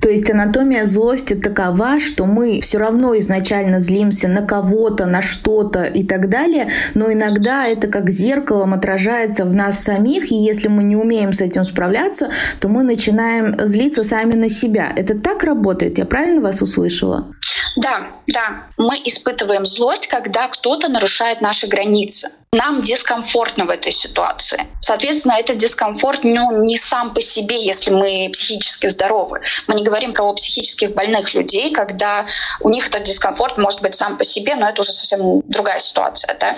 То 0.00 0.10
есть 0.10 0.30
анатомия 0.30 0.84
злости 0.84 1.34
такова, 1.34 2.00
что 2.00 2.26
мы 2.26 2.60
все 2.60 2.78
равно 2.78 3.16
изначально 3.18 3.80
злимся 3.80 4.28
на 4.28 4.42
кого-то, 4.42 5.06
на 5.06 5.22
что-то 5.22 5.84
и 5.84 6.04
так 6.04 6.28
далее, 6.28 6.68
но 6.94 7.10
иногда 7.10 7.66
это 7.66 7.88
как 7.88 8.10
зеркалом 8.10 8.74
отражается 8.74 9.46
в 9.46 9.54
нас 9.54 9.82
самих, 9.82 10.30
и 10.30 10.34
если 10.34 10.68
мы 10.68 10.84
не 10.84 10.96
умеем 10.96 11.32
с 11.32 11.40
этим 11.40 11.64
справляться, 11.64 12.30
то 12.60 12.68
мы 12.68 12.82
начинаем 12.82 13.56
злиться 13.66 14.04
сами 14.04 14.34
на 14.34 14.50
себя. 14.50 14.92
Это 14.94 15.18
так 15.18 15.42
работает? 15.42 15.96
Я 15.96 16.04
правильно 16.04 16.42
вас 16.42 16.60
услышала? 16.60 17.28
Да, 17.76 18.08
да. 18.26 18.66
Мы 18.76 18.96
испытываем 19.04 19.64
злость, 19.64 20.08
когда 20.08 20.48
кто-то 20.48 20.88
нарушает 20.88 21.40
наши 21.40 21.66
границы 21.66 22.28
нам 22.52 22.82
дискомфортно 22.82 23.64
в 23.66 23.70
этой 23.70 23.92
ситуации. 23.92 24.66
Соответственно, 24.80 25.34
этот 25.34 25.58
дискомфорт 25.58 26.24
ну, 26.24 26.62
не 26.64 26.76
сам 26.76 27.12
по 27.12 27.20
себе, 27.20 27.64
если 27.64 27.90
мы 27.90 28.30
психически 28.32 28.88
здоровы. 28.88 29.40
Мы 29.66 29.74
не 29.74 29.84
говорим 29.84 30.12
про 30.12 30.32
психических 30.32 30.94
больных 30.94 31.34
людей, 31.34 31.72
когда 31.72 32.26
у 32.60 32.70
них 32.70 32.88
этот 32.88 33.02
дискомфорт 33.04 33.58
может 33.58 33.82
быть 33.82 33.94
сам 33.94 34.16
по 34.16 34.24
себе, 34.24 34.54
но 34.54 34.68
это 34.68 34.82
уже 34.82 34.92
совсем 34.92 35.42
другая 35.46 35.78
ситуация. 35.80 36.36
Да? 36.38 36.56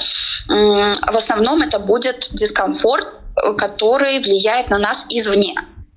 В 0.48 1.16
основном 1.16 1.62
это 1.62 1.78
будет 1.78 2.28
дискомфорт, 2.32 3.08
который 3.56 4.18
влияет 4.18 4.70
на 4.70 4.78
нас 4.78 5.06
извне. 5.08 5.54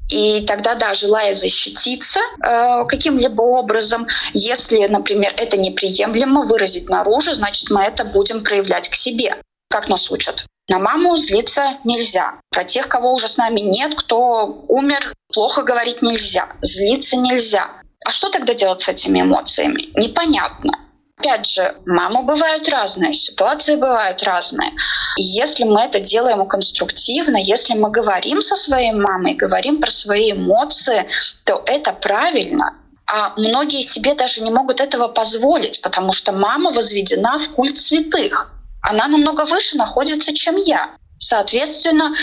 И 0.09 0.45
тогда, 0.45 0.75
да, 0.75 0.93
желая 0.93 1.33
защититься 1.33 2.19
э, 2.43 2.83
каким-либо 2.85 3.41
образом, 3.43 4.07
если, 4.33 4.85
например, 4.87 5.33
это 5.37 5.55
неприемлемо 5.55 6.41
выразить 6.41 6.89
наружу, 6.89 7.33
значит, 7.33 7.69
мы 7.69 7.83
это 7.83 8.03
будем 8.03 8.43
проявлять 8.43 8.89
к 8.89 8.95
себе 8.95 9.37
как 9.71 9.89
нас 9.89 10.11
учат. 10.11 10.45
На 10.69 10.79
маму 10.79 11.17
злиться 11.17 11.79
нельзя. 11.83 12.35
Про 12.51 12.63
тех, 12.63 12.87
кого 12.87 13.13
уже 13.13 13.27
с 13.27 13.37
нами 13.37 13.59
нет, 13.59 13.95
кто 13.95 14.63
умер, 14.67 15.13
плохо 15.33 15.63
говорить 15.63 16.01
нельзя. 16.01 16.49
Злиться 16.61 17.17
нельзя. 17.17 17.71
А 18.05 18.11
что 18.11 18.29
тогда 18.29 18.53
делать 18.53 18.81
с 18.81 18.87
этими 18.87 19.21
эмоциями? 19.21 19.89
Непонятно. 19.95 20.79
Опять 21.17 21.45
же, 21.45 21.75
мамы 21.85 22.23
бывают 22.23 22.67
разные, 22.67 23.13
ситуации 23.13 23.75
бывают 23.75 24.23
разные. 24.23 24.71
И 25.17 25.23
если 25.23 25.65
мы 25.65 25.81
это 25.81 25.99
делаем 25.99 26.47
конструктивно, 26.47 27.37
если 27.37 27.75
мы 27.75 27.91
говорим 27.91 28.41
со 28.41 28.55
своей 28.55 28.91
мамой, 28.91 29.35
говорим 29.35 29.79
про 29.79 29.91
свои 29.91 30.31
эмоции, 30.31 31.09
то 31.43 31.61
это 31.65 31.93
правильно. 31.93 32.75
А 33.05 33.33
многие 33.37 33.81
себе 33.81 34.15
даже 34.15 34.41
не 34.41 34.49
могут 34.49 34.79
этого 34.79 35.09
позволить, 35.09 35.81
потому 35.81 36.11
что 36.11 36.31
мама 36.31 36.71
возведена 36.71 37.37
в 37.37 37.49
культ 37.49 37.77
святых 37.77 38.51
она 38.81 39.07
намного 39.07 39.45
выше 39.45 39.77
находится, 39.77 40.33
чем 40.33 40.57
я. 40.57 40.95
Соответственно, 41.19 42.15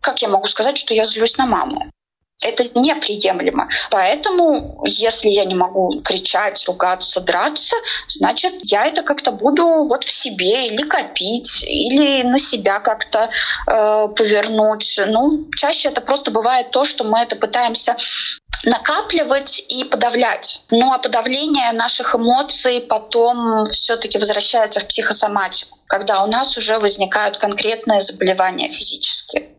как 0.00 0.22
я 0.22 0.28
могу 0.28 0.46
сказать, 0.46 0.78
что 0.78 0.94
я 0.94 1.04
злюсь 1.04 1.36
на 1.36 1.46
маму? 1.46 1.90
Это 2.42 2.64
неприемлемо. 2.78 3.68
Поэтому, 3.90 4.82
если 4.84 5.30
я 5.30 5.44
не 5.44 5.54
могу 5.54 6.02
кричать, 6.02 6.62
ругаться, 6.66 7.20
драться, 7.20 7.76
значит, 8.08 8.52
я 8.62 8.86
это 8.86 9.02
как-то 9.02 9.32
буду 9.32 9.64
вот 9.84 10.04
в 10.04 10.10
себе 10.10 10.66
или 10.66 10.82
копить, 10.82 11.62
или 11.62 12.22
на 12.22 12.38
себя 12.38 12.80
как-то 12.80 13.30
э, 13.66 14.08
повернуть. 14.14 15.00
Ну, 15.06 15.48
чаще 15.56 15.88
это 15.88 16.00
просто 16.00 16.30
бывает 16.30 16.70
то, 16.70 16.84
что 16.84 17.04
мы 17.04 17.20
это 17.20 17.36
пытаемся 17.36 17.96
накапливать 18.64 19.64
и 19.68 19.84
подавлять. 19.84 20.62
Ну 20.70 20.92
а 20.92 20.98
подавление 20.98 21.72
наших 21.72 22.14
эмоций 22.14 22.80
потом 22.80 23.66
все-таки 23.66 24.18
возвращается 24.18 24.80
в 24.80 24.86
психосоматику, 24.86 25.78
когда 25.86 26.22
у 26.24 26.26
нас 26.26 26.56
уже 26.56 26.78
возникают 26.78 27.38
конкретные 27.38 28.00
заболевания 28.00 28.70
физические. 28.70 29.50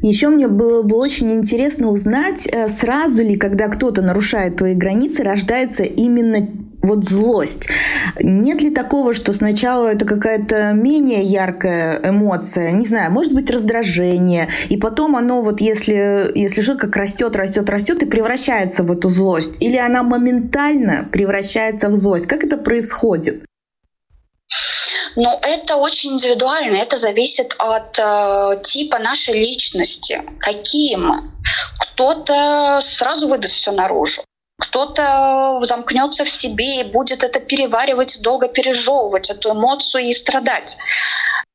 Еще 0.00 0.28
мне 0.28 0.48
было 0.48 0.82
бы 0.82 0.96
очень 0.96 1.30
интересно 1.32 1.88
узнать, 1.88 2.46
э, 2.46 2.68
сразу 2.68 3.22
ли, 3.22 3.36
когда 3.36 3.68
кто-то 3.68 4.02
нарушает 4.02 4.56
твои 4.56 4.74
границы, 4.74 5.22
рождается 5.22 5.84
именно 5.84 6.48
вот 6.82 7.04
злость. 7.04 7.68
Нет 8.20 8.60
ли 8.62 8.70
такого, 8.70 9.14
что 9.14 9.32
сначала 9.32 9.88
это 9.88 10.04
какая-то 10.04 10.72
менее 10.72 11.22
яркая 11.22 12.00
эмоция, 12.04 12.72
не 12.72 12.86
знаю, 12.86 13.12
может 13.12 13.32
быть 13.32 13.50
раздражение, 13.50 14.48
и 14.68 14.76
потом 14.76 15.16
оно 15.16 15.42
вот 15.42 15.60
если, 15.60 16.30
если 16.34 16.60
же 16.60 16.76
как 16.76 16.94
растет, 16.96 17.36
растет, 17.36 17.70
растет 17.70 18.02
и 18.02 18.06
превращается 18.06 18.82
в 18.82 18.92
эту 18.92 19.08
злость, 19.08 19.62
или 19.62 19.76
она 19.76 20.02
моментально 20.02 21.08
превращается 21.10 21.88
в 21.88 21.96
злость? 21.96 22.26
Как 22.26 22.44
это 22.44 22.56
происходит? 22.56 23.44
Но 25.14 25.38
это 25.42 25.76
очень 25.76 26.14
индивидуально, 26.14 26.76
это 26.76 26.96
зависит 26.96 27.54
от 27.58 27.98
э, 27.98 28.62
типа 28.64 28.98
нашей 28.98 29.34
личности, 29.34 30.22
какие 30.40 30.96
мы. 30.96 31.30
Кто-то 31.80 32.80
сразу 32.82 33.28
выдаст 33.28 33.54
все 33.54 33.72
наружу, 33.72 34.22
кто-то 34.62 35.58
замкнется 35.62 36.24
в 36.24 36.30
себе 36.30 36.80
и 36.80 36.84
будет 36.84 37.24
это 37.24 37.40
переваривать, 37.40 38.22
долго 38.22 38.46
пережевывать 38.46 39.28
эту 39.28 39.50
эмоцию 39.50 40.04
и 40.04 40.12
страдать. 40.12 40.76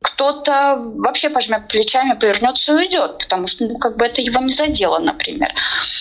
Кто-то 0.03 0.75
вообще 0.97 1.29
пожмет 1.29 1.69
плечами, 1.69 2.19
повернется 2.19 2.73
и 2.73 2.75
уйдет, 2.75 3.19
потому 3.19 3.47
что 3.47 3.65
ну, 3.65 3.77
как 3.77 3.97
бы 3.97 4.05
это 4.05 4.21
его 4.21 4.41
не 4.41 4.53
задело, 4.53 4.99
например. 4.99 5.53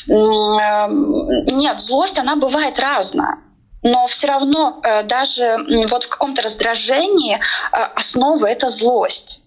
Э, 0.08 0.88
нет, 0.90 1.78
злость, 1.80 2.18
она 2.18 2.34
бывает 2.36 2.78
разная 2.78 3.38
но 3.82 4.08
все 4.08 4.26
равно 4.26 4.80
э, 4.82 5.04
даже 5.04 5.58
вот 5.88 6.04
в 6.04 6.08
каком-то 6.08 6.42
раздражении 6.42 7.36
э, 7.36 7.76
основа— 7.94 8.46
это 8.48 8.68
злость. 8.68 9.40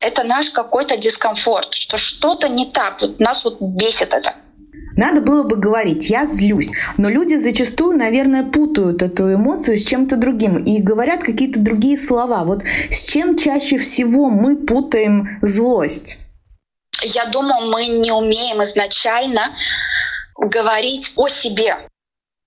Это 0.00 0.22
наш 0.22 0.48
какой-то 0.48 0.96
дискомфорт, 0.96 1.74
что 1.74 1.98
что-то 1.98 2.48
не 2.48 2.64
так, 2.64 3.02
вот 3.02 3.20
нас 3.20 3.44
вот 3.44 3.60
бесит 3.60 4.14
это. 4.14 4.36
Надо 4.96 5.20
было 5.20 5.42
бы 5.42 5.56
говорить 5.56 6.10
«я 6.10 6.26
злюсь», 6.26 6.70
но 6.96 7.08
люди 7.08 7.34
зачастую, 7.34 7.96
наверное, 7.96 8.44
путают 8.44 9.02
эту 9.02 9.34
эмоцию 9.34 9.76
с 9.76 9.84
чем-то 9.84 10.16
другим 10.16 10.62
и 10.62 10.80
говорят 10.80 11.22
какие-то 11.22 11.60
другие 11.60 11.96
слова. 11.96 12.44
Вот 12.44 12.62
с 12.90 13.04
чем 13.04 13.36
чаще 13.36 13.78
всего 13.78 14.30
мы 14.30 14.56
путаем 14.56 15.38
злость? 15.42 16.18
Я 17.02 17.26
думаю, 17.26 17.70
мы 17.70 17.86
не 17.86 18.12
умеем 18.12 18.62
изначально 18.62 19.56
говорить 20.36 21.12
о 21.16 21.28
себе 21.28 21.76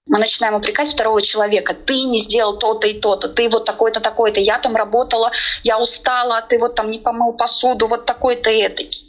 мы 0.07 0.19
начинаем 0.19 0.55
упрекать 0.55 0.89
второго 0.89 1.21
человека. 1.21 1.73
Ты 1.73 1.93
не 2.03 2.19
сделал 2.19 2.57
то-то 2.57 2.87
и 2.87 2.99
то-то, 2.99 3.29
ты 3.29 3.49
вот 3.49 3.65
такой-то, 3.65 3.99
такой-то, 3.99 4.39
я 4.39 4.57
там 4.59 4.75
работала, 4.75 5.31
я 5.63 5.79
устала, 5.79 6.41
ты 6.41 6.59
вот 6.59 6.75
там 6.75 6.89
не 6.89 6.99
помыл 6.99 7.33
посуду, 7.33 7.87
вот 7.87 8.05
такой-то 8.05 8.49
и 8.49 8.61
этакий. 8.61 9.06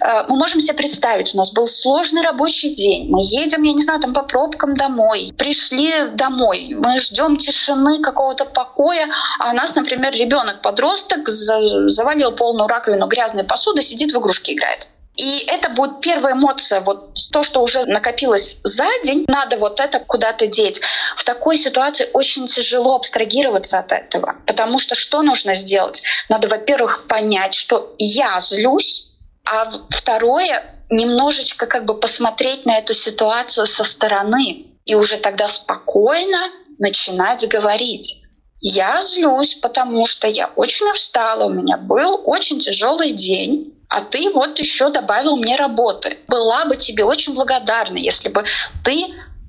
Э, 0.00 0.24
мы 0.28 0.36
можем 0.36 0.60
себе 0.60 0.76
представить, 0.76 1.34
у 1.34 1.38
нас 1.38 1.52
был 1.52 1.68
сложный 1.68 2.22
рабочий 2.22 2.74
день, 2.74 3.08
мы 3.10 3.20
едем, 3.22 3.62
я 3.62 3.72
не 3.72 3.82
знаю, 3.82 4.00
там 4.00 4.14
по 4.14 4.22
пробкам 4.22 4.76
домой, 4.76 5.32
пришли 5.36 6.08
домой, 6.12 6.74
мы 6.76 6.98
ждем 6.98 7.36
тишины, 7.36 8.00
какого-то 8.00 8.44
покоя, 8.44 9.08
а 9.38 9.52
нас, 9.52 9.74
например, 9.74 10.12
ребенок 10.12 10.62
подросток 10.62 11.28
завалил 11.28 12.32
полную 12.32 12.68
раковину 12.68 13.06
грязной 13.06 13.44
посуды, 13.44 13.82
сидит 13.82 14.12
в 14.12 14.18
игрушки 14.18 14.52
играет. 14.52 14.86
И 15.16 15.44
это 15.46 15.68
будет 15.68 16.00
первая 16.00 16.34
эмоция, 16.34 16.80
вот 16.80 17.14
то, 17.32 17.44
что 17.44 17.62
уже 17.62 17.84
накопилось 17.84 18.58
за 18.64 18.86
день, 19.04 19.24
надо 19.28 19.56
вот 19.56 19.78
это 19.78 20.00
куда-то 20.00 20.48
деть. 20.48 20.80
В 21.16 21.22
такой 21.22 21.56
ситуации 21.56 22.08
очень 22.12 22.48
тяжело 22.48 22.96
абстрагироваться 22.96 23.78
от 23.78 23.92
этого, 23.92 24.36
потому 24.44 24.80
что 24.80 24.96
что 24.96 25.22
нужно 25.22 25.54
сделать? 25.54 26.02
Надо, 26.28 26.48
во-первых, 26.48 27.06
понять, 27.06 27.54
что 27.54 27.94
я 27.98 28.40
злюсь, 28.40 29.03
а 29.44 29.70
второе, 29.90 30.74
немножечко 30.90 31.66
как 31.66 31.84
бы 31.84 31.94
посмотреть 31.94 32.66
на 32.66 32.78
эту 32.78 32.94
ситуацию 32.94 33.66
со 33.66 33.84
стороны 33.84 34.66
и 34.84 34.94
уже 34.94 35.16
тогда 35.18 35.48
спокойно 35.48 36.50
начинать 36.78 37.46
говорить. 37.48 38.22
Я 38.60 39.00
злюсь, 39.00 39.54
потому 39.54 40.06
что 40.06 40.26
я 40.26 40.46
очень 40.56 40.90
устала, 40.90 41.44
у 41.44 41.50
меня 41.50 41.76
был 41.76 42.22
очень 42.24 42.60
тяжелый 42.60 43.12
день, 43.12 43.74
а 43.88 44.00
ты 44.00 44.30
вот 44.30 44.58
еще 44.58 44.90
добавил 44.90 45.36
мне 45.36 45.56
работы. 45.56 46.18
Была 46.28 46.64
бы 46.64 46.76
тебе 46.76 47.04
очень 47.04 47.34
благодарна, 47.34 47.98
если 47.98 48.30
бы 48.30 48.44
ты 48.82 49.06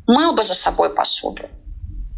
мыл 0.08 0.34
бы 0.34 0.44
за 0.44 0.54
собой 0.54 0.94
посуду. 0.94 1.44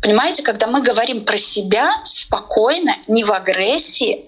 Понимаете, 0.01 0.43
когда 0.43 0.67
мы 0.67 0.81
говорим 0.81 1.25
про 1.25 1.38
себя 1.38 2.01
спокойно, 2.03 2.96
не 3.07 3.24
в 3.24 3.31
агрессии, 3.31 4.27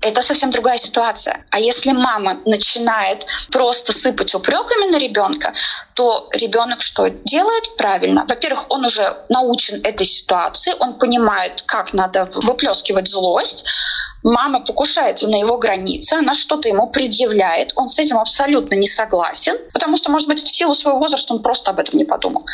это 0.00 0.22
совсем 0.22 0.50
другая 0.50 0.78
ситуация. 0.78 1.44
А 1.50 1.60
если 1.60 1.92
мама 1.92 2.40
начинает 2.46 3.26
просто 3.50 3.92
сыпать 3.92 4.34
упреками 4.34 4.90
на 4.90 4.98
ребенка, 4.98 5.54
то 5.94 6.28
ребенок 6.32 6.82
что 6.82 7.08
делает 7.08 7.76
правильно? 7.76 8.24
Во-первых, 8.26 8.66
он 8.70 8.84
уже 8.86 9.24
научен 9.28 9.80
этой 9.84 10.06
ситуации, 10.06 10.74
он 10.78 10.94
понимает, 10.94 11.62
как 11.66 11.92
надо 11.92 12.30
выплескивать 12.34 13.08
злость. 13.08 13.64
Мама 14.22 14.60
покушается 14.60 15.28
на 15.28 15.36
его 15.36 15.56
границы, 15.56 16.14
она 16.14 16.34
что-то 16.34 16.68
ему 16.68 16.90
предъявляет, 16.90 17.72
он 17.74 17.88
с 17.88 17.98
этим 17.98 18.18
абсолютно 18.18 18.74
не 18.74 18.86
согласен, 18.86 19.56
потому 19.72 19.96
что, 19.96 20.10
может 20.10 20.28
быть, 20.28 20.42
в 20.42 20.50
силу 20.50 20.74
своего 20.74 20.98
возраста 20.98 21.32
он 21.32 21.42
просто 21.42 21.70
об 21.70 21.78
этом 21.78 21.96
не 21.96 22.04
подумал. 22.04 22.44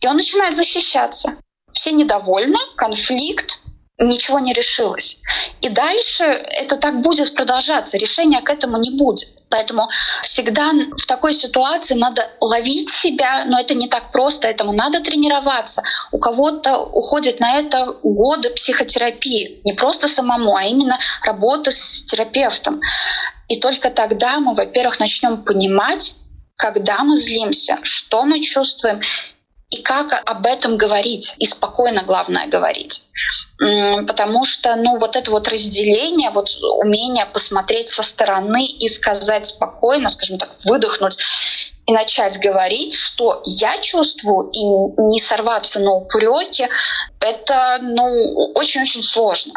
И 0.00 0.08
он 0.08 0.16
начинает 0.16 0.56
защищаться. 0.56 1.36
Все 1.72 1.92
недовольны, 1.92 2.58
конфликт, 2.76 3.60
ничего 3.98 4.38
не 4.38 4.52
решилось. 4.52 5.20
И 5.60 5.68
дальше 5.68 6.24
это 6.24 6.76
так 6.76 7.02
будет 7.02 7.34
продолжаться, 7.34 7.98
решения 7.98 8.40
к 8.40 8.50
этому 8.50 8.78
не 8.78 8.90
будет. 8.90 9.28
Поэтому 9.50 9.88
всегда 10.22 10.72
в 10.72 11.06
такой 11.06 11.32
ситуации 11.34 11.94
надо 11.94 12.30
ловить 12.40 12.90
себя, 12.90 13.44
но 13.46 13.58
это 13.58 13.74
не 13.74 13.88
так 13.88 14.12
просто, 14.12 14.46
этому 14.46 14.72
надо 14.72 15.00
тренироваться. 15.00 15.82
У 16.12 16.18
кого-то 16.18 16.78
уходит 16.78 17.40
на 17.40 17.56
это 17.56 17.96
годы 18.02 18.50
психотерапии, 18.50 19.60
не 19.64 19.72
просто 19.72 20.06
самому, 20.06 20.54
а 20.54 20.64
именно 20.64 20.98
работа 21.24 21.70
с 21.70 22.02
терапевтом. 22.04 22.80
И 23.48 23.58
только 23.58 23.90
тогда 23.90 24.38
мы, 24.38 24.54
во-первых, 24.54 25.00
начнем 25.00 25.42
понимать, 25.42 26.14
когда 26.56 27.02
мы 27.02 27.16
злимся, 27.16 27.78
что 27.82 28.24
мы 28.24 28.42
чувствуем, 28.42 29.00
и 29.70 29.82
как 29.82 30.12
об 30.12 30.46
этом 30.46 30.76
говорить, 30.76 31.34
и 31.38 31.44
спокойно, 31.44 32.02
главное, 32.02 32.46
говорить. 32.46 33.02
Потому 33.58 34.44
что, 34.44 34.76
ну, 34.76 34.98
вот 34.98 35.16
это 35.16 35.30
вот 35.30 35.48
разделение, 35.48 36.30
вот 36.30 36.48
умение 36.62 37.26
посмотреть 37.26 37.90
со 37.90 38.02
стороны 38.02 38.64
и 38.64 38.88
сказать 38.88 39.48
спокойно, 39.48 40.08
скажем 40.08 40.38
так, 40.38 40.56
выдохнуть 40.64 41.18
и 41.86 41.92
начать 41.92 42.38
говорить, 42.38 42.94
что 42.94 43.42
я 43.44 43.80
чувствую, 43.80 44.50
и 44.52 44.58
не 44.58 45.20
сорваться 45.20 45.80
на 45.80 45.92
упреки, 45.92 46.68
это, 47.20 47.78
ну, 47.80 48.52
очень-очень 48.54 49.02
сложно. 49.02 49.54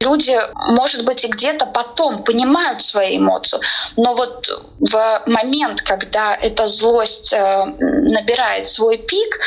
Люди, 0.00 0.38
может 0.68 1.04
быть, 1.04 1.24
и 1.24 1.28
где-то 1.28 1.66
потом 1.66 2.22
понимают 2.22 2.82
свои 2.82 3.18
эмоции, 3.18 3.58
но 3.96 4.14
вот 4.14 4.46
в 4.78 5.22
момент, 5.26 5.82
когда 5.82 6.36
эта 6.36 6.66
злость 6.66 7.32
э, 7.32 7.64
набирает 7.64 8.68
свой 8.68 8.98
пик, 8.98 9.40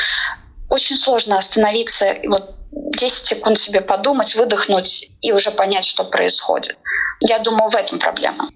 очень 0.68 0.96
сложно 0.96 1.38
остановиться 1.38 2.10
и 2.12 2.28
вот 2.28 2.54
10 2.70 3.26
секунд 3.26 3.58
себе 3.58 3.80
подумать, 3.80 4.34
выдохнуть 4.34 5.10
и 5.22 5.32
уже 5.32 5.52
понять, 5.52 5.86
что 5.86 6.04
происходит. 6.04 6.76
Я 7.20 7.38
думаю, 7.38 7.70
в 7.70 7.76
этом 7.76 7.98
проблема. 7.98 8.50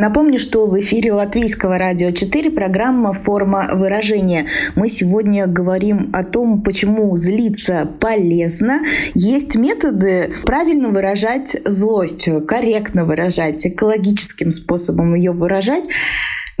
Напомню, 0.00 0.38
что 0.38 0.66
в 0.66 0.80
эфире 0.80 1.12
Латвийского 1.12 1.76
радио 1.76 2.10
4 2.10 2.50
программа 2.52 3.12
«Форма 3.12 3.68
выражения». 3.74 4.46
Мы 4.74 4.88
сегодня 4.88 5.46
говорим 5.46 6.08
о 6.14 6.24
том, 6.24 6.62
почему 6.62 7.14
злиться 7.16 7.86
полезно. 8.00 8.80
Есть 9.12 9.56
методы 9.56 10.32
правильно 10.44 10.88
выражать 10.88 11.54
злость, 11.66 12.30
корректно 12.46 13.04
выражать, 13.04 13.66
экологическим 13.66 14.52
способом 14.52 15.14
ее 15.14 15.32
выражать 15.32 15.84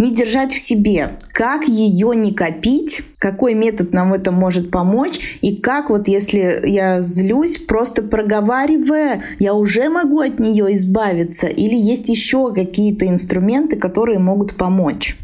не 0.00 0.14
держать 0.14 0.54
в 0.54 0.58
себе, 0.58 1.18
как 1.34 1.68
ее 1.68 2.16
не 2.16 2.32
копить, 2.32 3.02
какой 3.18 3.52
метод 3.52 3.92
нам 3.92 4.10
в 4.10 4.14
этом 4.14 4.34
может 4.34 4.70
помочь, 4.70 5.20
и 5.42 5.56
как 5.56 5.90
вот 5.90 6.08
если 6.08 6.66
я 6.66 7.02
злюсь, 7.02 7.58
просто 7.58 8.02
проговаривая, 8.02 9.22
я 9.38 9.52
уже 9.52 9.90
могу 9.90 10.20
от 10.20 10.40
нее 10.40 10.74
избавиться, 10.74 11.48
или 11.48 11.76
есть 11.76 12.08
еще 12.08 12.50
какие-то 12.54 13.06
инструменты, 13.06 13.76
которые 13.76 14.18
могут 14.18 14.56
помочь. 14.56 15.16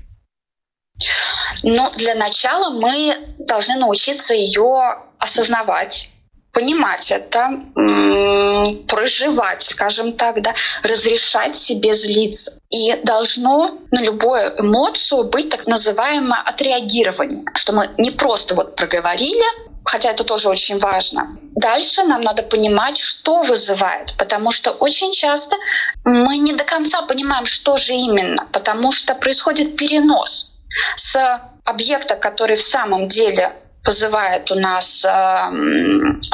Ну, 1.62 1.90
для 1.96 2.14
начала 2.14 2.68
мы 2.68 3.16
должны 3.38 3.76
научиться 3.76 4.34
ее 4.34 4.98
осознавать 5.18 6.10
понимать 6.56 7.10
это, 7.10 7.50
проживать, 8.88 9.62
скажем 9.62 10.14
так, 10.14 10.40
да, 10.40 10.54
разрешать 10.82 11.54
себе 11.54 11.92
злиться. 11.92 12.62
И 12.70 12.94
должно 13.04 13.76
на 13.90 14.00
любую 14.00 14.58
эмоцию 14.58 15.24
быть 15.24 15.50
так 15.50 15.66
называемое 15.66 16.40
отреагирование, 16.40 17.44
что 17.54 17.74
мы 17.74 17.90
не 17.98 18.10
просто 18.10 18.54
вот 18.54 18.74
проговорили, 18.74 19.44
хотя 19.84 20.10
это 20.12 20.24
тоже 20.24 20.48
очень 20.48 20.78
важно. 20.78 21.36
Дальше 21.56 22.04
нам 22.04 22.22
надо 22.22 22.42
понимать, 22.42 22.96
что 22.96 23.42
вызывает, 23.42 24.14
потому 24.16 24.50
что 24.50 24.70
очень 24.70 25.12
часто 25.12 25.56
мы 26.04 26.38
не 26.38 26.54
до 26.54 26.64
конца 26.64 27.02
понимаем, 27.02 27.44
что 27.44 27.76
же 27.76 27.92
именно, 27.92 28.46
потому 28.50 28.92
что 28.92 29.14
происходит 29.14 29.76
перенос 29.76 30.54
с 30.96 31.38
объекта, 31.64 32.16
который 32.16 32.56
в 32.56 32.62
самом 32.62 33.08
деле 33.08 33.52
вызывает 33.86 34.50
у 34.50 34.54
нас 34.54 35.04
э, 35.04 35.50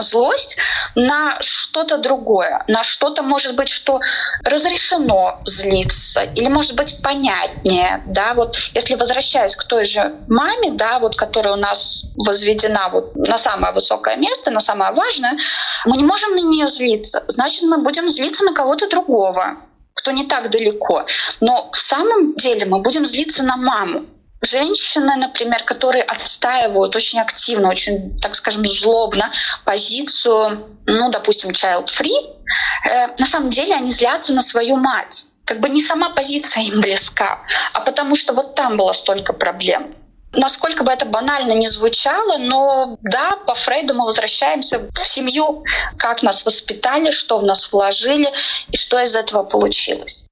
злость 0.01 0.57
на 0.95 1.41
что-то 1.41 1.99
другое, 1.99 2.65
на 2.69 2.83
что-то, 2.83 3.23
может 3.23 3.55
быть, 3.55 3.69
что 3.69 4.01
разрешено 4.45 5.41
злиться, 5.45 6.23
или, 6.23 6.49
может 6.49 6.75
быть, 6.75 7.01
понятнее, 7.03 8.03
да, 8.07 8.35
вот 8.35 8.57
если 8.75 8.95
возвращаясь 8.95 9.55
к 9.55 9.65
той 9.65 9.85
же 9.85 10.15
маме, 10.29 10.73
да, 10.73 10.99
вот 10.99 11.17
которая 11.17 11.55
у 11.55 11.57
нас 11.59 12.05
возведена 12.17 12.88
вот 12.88 13.15
на 13.17 13.38
самое 13.38 13.73
высокое 13.73 14.17
место, 14.17 14.51
на 14.51 14.61
самое 14.61 14.93
важное, 14.93 15.38
мы 15.85 15.97
не 15.97 16.05
можем 16.05 16.33
на 16.33 16.41
нее 16.41 16.67
злиться, 16.67 17.25
значит, 17.29 17.62
мы 17.62 17.79
будем 17.79 18.09
злиться 18.11 18.45
на 18.45 18.55
кого-то 18.55 18.88
другого, 18.88 19.59
кто 19.95 20.11
не 20.11 20.27
так 20.27 20.51
далеко. 20.51 21.07
Но 21.41 21.71
в 21.73 21.79
самом 21.79 22.35
деле 22.35 22.67
мы 22.67 22.81
будем 22.81 23.07
злиться 23.07 23.43
на 23.43 23.57
маму, 23.57 24.07
женщины, 24.42 25.16
например, 25.16 25.64
которые 25.64 26.02
отстаивают 26.02 26.94
очень 26.96 27.20
активно, 27.20 27.68
очень, 27.68 28.16
так 28.18 28.35
скажем, 28.35 28.66
злобно 28.66 29.33
позицию, 29.64 30.68
ну, 30.87 31.11
допустим, 31.11 31.50
child-free, 31.50 32.37
э, 32.88 33.07
на 33.18 33.26
самом 33.26 33.50
деле 33.50 33.74
они 33.74 33.90
злятся 33.90 34.33
на 34.33 34.40
свою 34.40 34.76
мать. 34.76 35.24
Как 35.44 35.61
бы 35.61 35.68
не 35.68 35.81
сама 35.81 36.11
позиция 36.11 36.64
им 36.64 36.81
близка, 36.81 37.40
а 37.72 37.81
потому 37.81 38.14
что 38.16 38.33
вот 38.33 38.55
там 38.55 38.76
было 38.76 38.92
столько 38.92 39.33
проблем. 39.33 39.94
Насколько 40.35 40.83
бы 40.83 40.90
это 40.90 41.05
банально 41.05 41.52
не 41.52 41.68
звучало, 41.68 42.38
но 42.38 42.96
да, 43.02 43.31
по 43.46 43.55
Фрейду 43.55 43.92
мы 43.94 44.05
возвращаемся 44.07 44.88
в 44.90 45.07
семью, 45.07 45.62
как 45.98 46.22
нас 46.22 46.44
воспитали, 46.46 47.11
что 47.11 47.38
в 47.38 47.42
нас 47.42 47.70
вложили 47.70 48.33
и 48.70 48.76
что 48.78 48.98
из 48.98 49.14
этого 49.14 49.42
получилось. 49.42 50.26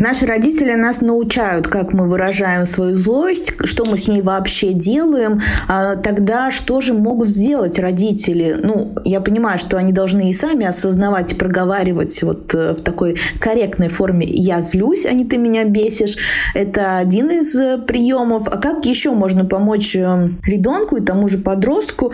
Наши 0.00 0.26
родители 0.26 0.74
нас 0.74 1.02
научают, 1.02 1.68
как 1.68 1.92
мы 1.92 2.08
выражаем 2.08 2.66
свою 2.66 2.96
злость, 2.96 3.52
что 3.62 3.84
мы 3.84 3.96
с 3.96 4.08
ней 4.08 4.22
вообще 4.22 4.72
делаем. 4.72 5.40
А 5.68 5.94
тогда 5.94 6.50
что 6.50 6.80
же 6.80 6.94
могут 6.94 7.28
сделать 7.28 7.78
родители? 7.78 8.56
Ну, 8.60 8.96
я 9.04 9.20
понимаю, 9.20 9.60
что 9.60 9.76
они 9.76 9.92
должны 9.92 10.30
и 10.30 10.34
сами 10.34 10.66
осознавать 10.66 11.30
и 11.30 11.36
проговаривать 11.36 12.20
вот 12.24 12.52
э, 12.56 12.72
в 12.72 12.82
такой 12.82 13.20
корректной 13.38 13.88
форме 13.88 14.26
«я 14.28 14.60
злюсь, 14.62 15.06
а 15.06 15.12
не 15.12 15.24
ты 15.24 15.38
меня 15.38 15.62
бесишь». 15.62 16.16
Это 16.54 16.98
один 16.98 17.30
из 17.30 17.54
э, 17.54 17.78
приемов. 17.78 18.48
А 18.48 18.58
как 18.58 18.84
еще 18.86 19.12
можно 19.12 19.44
помочь 19.44 19.94
э, 19.94 20.28
ребенку 20.44 20.96
и 20.96 21.04
тому 21.04 21.28
же 21.28 21.38
подростку 21.38 22.12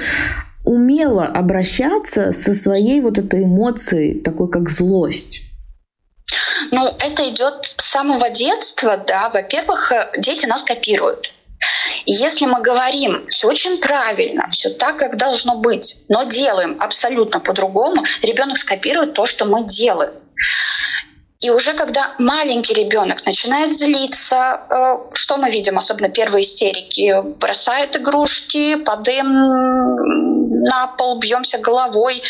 умело 0.67 1.25
обращаться 1.25 2.33
со 2.33 2.53
своей 2.53 3.01
вот 3.01 3.17
этой 3.17 3.45
эмоцией, 3.45 4.21
такой 4.21 4.51
как 4.51 4.69
злость? 4.69 5.50
Ну, 6.71 6.95
это 6.99 7.29
идет 7.29 7.75
с 7.77 7.85
самого 7.85 8.31
детства, 8.31 8.97
да. 8.97 9.29
Во-первых, 9.31 9.93
э, 9.93 10.13
дети 10.17 10.47
нас 10.47 10.63
копируют. 10.63 11.33
И 12.07 12.13
если 12.13 12.47
мы 12.47 12.63
говорим 12.63 13.27
все 13.29 13.49
очень 13.49 13.79
правильно, 13.79 14.49
все 14.51 14.71
так, 14.71 14.99
как 14.99 15.17
должно 15.17 15.57
быть, 15.57 15.97
но 16.09 16.25
делаем 16.25 16.77
абсолютно 16.81 17.41
по-другому, 17.41 18.05
ребенок 18.23 18.57
скопирует 18.57 19.15
то, 19.15 19.27
что 19.27 19.45
мы 19.45 19.65
делаем. 19.65 20.15
И 21.41 21.49
уже 21.49 21.73
когда 21.73 22.15
маленький 22.19 22.75
ребенок 22.75 23.25
начинает 23.25 23.73
злиться, 23.73 24.61
э, 24.69 25.15
что 25.15 25.39
мы 25.39 25.51
видим, 25.51 25.79
особенно 25.79 26.11
первые 26.11 26.45
истерики, 26.45 27.23
бросает 27.23 27.97
игрушки, 27.97 28.75
падаем 28.75 29.29
на 30.65 30.87
пол, 30.89 31.19
бьемся 31.19 31.57
головой. 31.59 32.23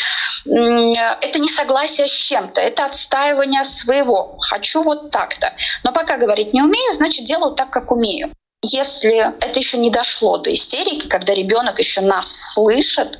Это 0.45 1.39
не 1.39 1.49
согласие 1.49 2.07
с 2.07 2.11
чем-то, 2.11 2.61
это 2.61 2.85
отстаивание 2.85 3.65
своего. 3.65 4.37
Хочу 4.39 4.81
вот 4.81 5.11
так-то. 5.11 5.53
Но 5.83 5.91
пока 5.91 6.15
говорить 6.17 6.53
не 6.53 6.61
умею, 6.61 6.93
значит 6.93 7.25
делаю 7.25 7.53
так, 7.53 7.69
как 7.69 7.91
умею. 7.91 8.31
Если 8.63 9.17
это 9.43 9.59
еще 9.59 9.77
не 9.77 9.89
дошло 9.89 10.37
до 10.37 10.53
истерики, 10.53 11.07
когда 11.07 11.33
ребенок 11.33 11.79
еще 11.79 11.99
нас 11.99 12.53
слышит, 12.53 13.19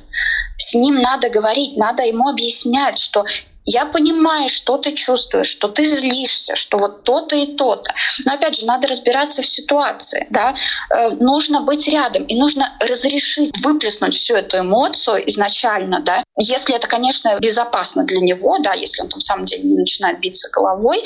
с 0.56 0.72
ним 0.72 0.96
надо 1.02 1.28
говорить, 1.28 1.76
надо 1.76 2.04
ему 2.04 2.28
объяснять, 2.28 2.98
что 2.98 3.26
я 3.64 3.86
понимаю, 3.86 4.48
что 4.48 4.76
ты 4.78 4.92
чувствуешь, 4.92 5.46
что 5.46 5.68
ты 5.68 5.84
злишься, 5.84 6.56
что 6.56 6.78
вот 6.78 7.04
то-то 7.04 7.36
и 7.36 7.56
то-то. 7.56 7.94
Но 8.24 8.34
опять 8.34 8.58
же, 8.58 8.66
надо 8.66 8.88
разбираться 8.88 9.42
в 9.42 9.46
ситуации. 9.46 10.26
Да? 10.30 10.56
Э, 10.90 11.10
нужно 11.10 11.60
быть 11.60 11.86
рядом 11.88 12.24
и 12.24 12.34
нужно 12.34 12.76
разрешить 12.80 13.56
выплеснуть 13.62 14.14
всю 14.14 14.34
эту 14.34 14.58
эмоцию 14.58 15.28
изначально. 15.28 16.00
Да? 16.00 16.24
Если 16.36 16.74
это, 16.74 16.88
конечно, 16.88 17.38
безопасно 17.38 18.04
для 18.04 18.20
него, 18.20 18.58
да, 18.58 18.72
если 18.72 19.02
он 19.02 19.08
там 19.08 19.20
в 19.20 19.24
самом 19.24 19.44
деле 19.44 19.62
не 19.62 19.76
начинает 19.76 20.20
биться 20.20 20.48
головой, 20.50 21.04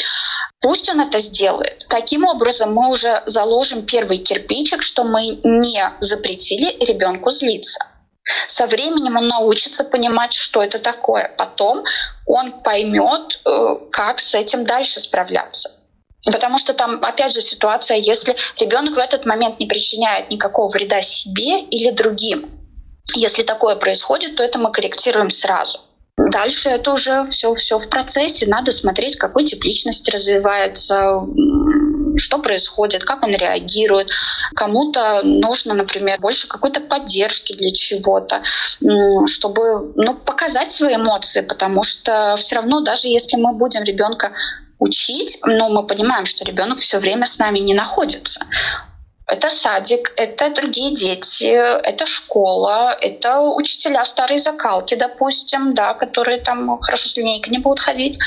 Пусть 0.62 0.88
он 0.88 1.00
это 1.00 1.18
сделает. 1.18 1.86
Таким 1.88 2.24
образом, 2.24 2.74
мы 2.74 2.90
уже 2.90 3.22
заложим 3.26 3.82
первый 3.82 4.18
кирпичик, 4.18 4.82
что 4.82 5.04
мы 5.04 5.38
не 5.44 5.92
запретили 6.00 6.82
ребенку 6.84 7.30
злиться. 7.30 7.78
Со 8.48 8.66
временем 8.66 9.16
он 9.16 9.28
научится 9.28 9.84
понимать, 9.84 10.32
что 10.32 10.62
это 10.62 10.78
такое. 10.78 11.32
Потом 11.38 11.84
он 12.26 12.60
поймет, 12.62 13.40
э, 13.44 13.76
как 13.92 14.18
с 14.18 14.34
этим 14.34 14.64
дальше 14.64 15.00
справляться. 15.00 15.70
Потому 16.24 16.58
что 16.58 16.74
там, 16.74 17.04
опять 17.04 17.32
же, 17.32 17.40
ситуация, 17.40 17.98
если 17.98 18.36
ребенок 18.58 18.96
в 18.96 18.98
этот 18.98 19.26
момент 19.26 19.60
не 19.60 19.66
причиняет 19.66 20.28
никакого 20.28 20.68
вреда 20.68 21.00
себе 21.02 21.60
или 21.60 21.90
другим. 21.90 22.50
Если 23.14 23.44
такое 23.44 23.76
происходит, 23.76 24.34
то 24.36 24.42
это 24.42 24.58
мы 24.58 24.72
корректируем 24.72 25.30
сразу. 25.30 25.78
Дальше 26.16 26.70
это 26.70 26.92
уже 26.92 27.26
все, 27.26 27.54
все 27.54 27.78
в 27.78 27.90
процессе. 27.90 28.46
Надо 28.46 28.72
смотреть, 28.72 29.16
какой 29.16 29.44
тип 29.44 29.62
личности 29.64 30.10
развивается, 30.10 31.20
что 32.16 32.38
происходит, 32.38 33.04
как 33.04 33.22
он 33.22 33.32
реагирует. 33.32 34.08
Кому-то 34.54 35.20
нужно, 35.22 35.74
например, 35.74 36.18
больше 36.18 36.48
какой-то 36.48 36.80
поддержки 36.80 37.54
для 37.54 37.70
чего-то, 37.72 38.42
чтобы 39.26 39.92
ну, 39.94 40.14
показать 40.14 40.72
свои 40.72 40.96
эмоции, 40.96 41.42
потому 41.42 41.82
что 41.82 42.34
все 42.38 42.56
равно, 42.56 42.80
даже 42.80 43.08
если 43.08 43.36
мы 43.36 43.52
будем 43.52 43.82
ребенка 43.82 44.32
учить, 44.78 45.38
но 45.44 45.68
мы 45.68 45.86
понимаем, 45.86 46.24
что 46.24 46.44
ребенок 46.44 46.78
все 46.78 46.98
время 46.98 47.26
с 47.26 47.38
нами 47.38 47.58
не 47.58 47.74
находится. 47.74 48.40
Это 49.28 49.50
садик, 49.50 50.12
это 50.16 50.50
другие 50.50 50.94
дети, 50.94 51.46
это 51.46 52.06
школа, 52.06 52.96
это 53.00 53.40
учителя 53.40 54.04
старой 54.04 54.38
закалки, 54.38 54.94
допустим, 54.94 55.74
да, 55.74 55.94
которые 55.94 56.40
там 56.40 56.78
хорошо 56.78 57.08
с 57.08 57.16
линейкой 57.16 57.50
не 57.50 57.58
будут 57.58 57.80
ходить. 57.80 58.20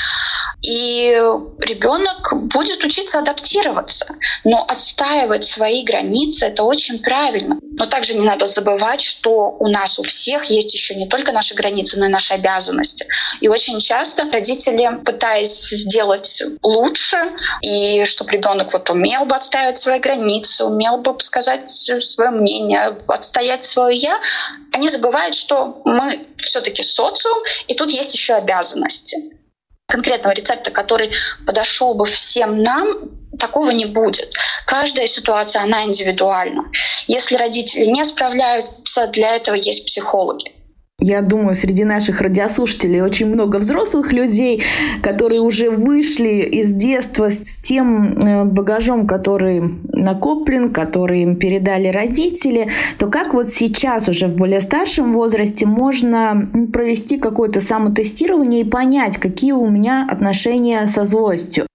И 0.62 1.12
ребенок 1.60 2.32
будет 2.34 2.84
учиться 2.84 3.18
адаптироваться. 3.18 4.14
Но 4.44 4.64
отстаивать 4.66 5.44
свои 5.44 5.82
границы— 5.82 6.46
это 6.46 6.64
очень 6.64 6.98
правильно. 6.98 7.58
Но 7.62 7.86
также 7.86 8.14
не 8.14 8.24
надо 8.26 8.46
забывать, 8.46 9.00
что 9.00 9.56
у 9.58 9.68
нас 9.68 9.98
у 9.98 10.02
всех 10.02 10.50
есть 10.50 10.74
еще 10.74 10.94
не 10.94 11.06
только 11.06 11.32
наши 11.32 11.54
границы, 11.54 11.98
но 11.98 12.06
и 12.06 12.08
наши 12.08 12.34
обязанности. 12.34 13.06
И 13.40 13.48
очень 13.48 13.80
часто 13.80 14.30
родители, 14.30 15.00
пытаясь 15.04 15.70
сделать 15.70 16.42
лучше, 16.62 17.16
и 17.62 18.04
чтобы 18.04 18.32
ребенок 18.32 18.72
вот 18.72 18.90
умел 18.90 19.24
бы 19.24 19.36
отстаивать 19.36 19.78
свои 19.78 19.98
границы, 19.98 20.64
умел 20.64 20.98
бы 20.98 21.18
сказать 21.20 21.70
свое 21.70 22.30
мнение, 22.30 22.98
отстоять 23.06 23.64
свое 23.64 23.96
я, 23.96 24.20
они 24.72 24.88
забывают, 24.88 25.34
что 25.34 25.80
мы 25.84 26.26
все-таки 26.38 26.82
социум, 26.82 27.38
и 27.66 27.74
тут 27.74 27.90
есть 27.90 28.12
еще 28.14 28.34
обязанности 28.34 29.39
конкретного 29.90 30.32
рецепта, 30.34 30.70
который 30.70 31.10
подошел 31.46 31.94
бы 31.94 32.06
всем 32.06 32.62
нам, 32.62 33.10
такого 33.38 33.70
не 33.70 33.86
будет. 33.86 34.32
Каждая 34.66 35.06
ситуация, 35.06 35.62
она 35.62 35.84
индивидуальна. 35.84 36.70
Если 37.06 37.36
родители 37.36 37.84
не 37.86 38.04
справляются, 38.04 39.06
для 39.08 39.36
этого 39.36 39.56
есть 39.56 39.86
психологи. 39.86 40.52
Я 41.00 41.22
думаю, 41.22 41.54
среди 41.54 41.84
наших 41.84 42.20
радиослушателей 42.20 43.00
очень 43.00 43.26
много 43.26 43.56
взрослых 43.56 44.12
людей, 44.12 44.62
которые 45.02 45.40
уже 45.40 45.70
вышли 45.70 46.40
из 46.40 46.72
детства 46.72 47.30
с 47.30 47.56
тем 47.56 48.18
э, 48.18 48.44
багажом, 48.44 49.06
который 49.06 49.62
накоплен, 49.92 50.70
который 50.70 51.22
им 51.22 51.36
передали 51.36 51.88
родители, 51.88 52.68
то 52.98 53.06
как 53.06 53.32
вот 53.32 53.50
сейчас 53.50 54.08
уже 54.08 54.26
в 54.26 54.36
более 54.36 54.60
старшем 54.60 55.14
возрасте 55.14 55.64
можно 55.64 56.50
провести 56.70 57.16
какое-то 57.16 57.62
самотестирование 57.62 58.60
и 58.60 58.68
понять, 58.68 59.16
какие 59.16 59.52
у 59.52 59.68
меня 59.70 60.06
отношения 60.08 60.86
со 60.86 61.06
злостью? 61.06 61.69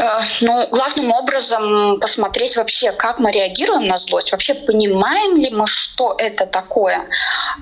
Э, 0.00 0.20
ну, 0.40 0.66
главным 0.70 1.12
образом 1.12 2.00
посмотреть 2.00 2.56
вообще, 2.56 2.92
как 2.92 3.18
мы 3.18 3.30
реагируем 3.32 3.86
на 3.86 3.98
злость, 3.98 4.32
вообще 4.32 4.54
понимаем 4.54 5.36
ли 5.36 5.50
мы, 5.50 5.66
что 5.66 6.14
это 6.16 6.46
такое. 6.46 7.06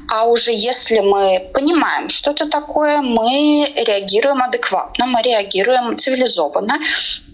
А 0.08 0.24
уже 0.24 0.52
если 0.52 1.00
мы 1.00 1.50
понимаем, 1.52 2.08
что 2.08 2.30
это 2.30 2.48
такое, 2.48 3.00
мы 3.00 3.72
реагируем 3.74 4.42
адекватно, 4.42 5.06
мы 5.06 5.22
реагируем 5.22 5.98
цивилизованно, 5.98 6.78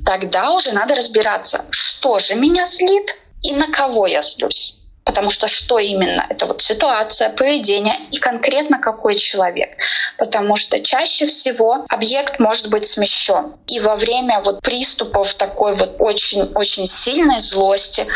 тогда 0.07 0.51
уже 0.51 0.73
надо 0.73 0.95
разбираться, 0.95 1.67
что 1.71 2.19
же 2.19 2.35
меня 2.35 2.65
злит 2.65 3.15
и 3.43 3.53
на 3.53 3.67
кого 3.67 4.07
я 4.07 4.23
злюсь. 4.23 4.75
Потому 5.05 5.31
что 5.31 5.49
что 5.49 5.79
именно? 5.79 6.27
Это 6.31 6.47
вот 6.47 6.63
ситуация, 6.63 7.29
поведение 7.29 7.99
и 8.11 8.19
конкретно 8.19 8.79
какой 8.79 9.17
человек. 9.17 9.77
Потому 10.17 10.57
что 10.57 10.81
чаще 10.81 11.27
всего 11.27 11.85
объект 11.89 12.39
может 12.41 12.69
быть 12.71 12.87
смещен. 12.87 13.55
И 13.67 13.81
во 13.81 13.97
время 13.97 14.41
вот 14.41 14.63
приступов 14.63 15.35
такой 15.35 15.75
вот 15.75 15.97
очень-очень 15.99 16.87
сильной 16.87 17.39
злости 17.39 18.07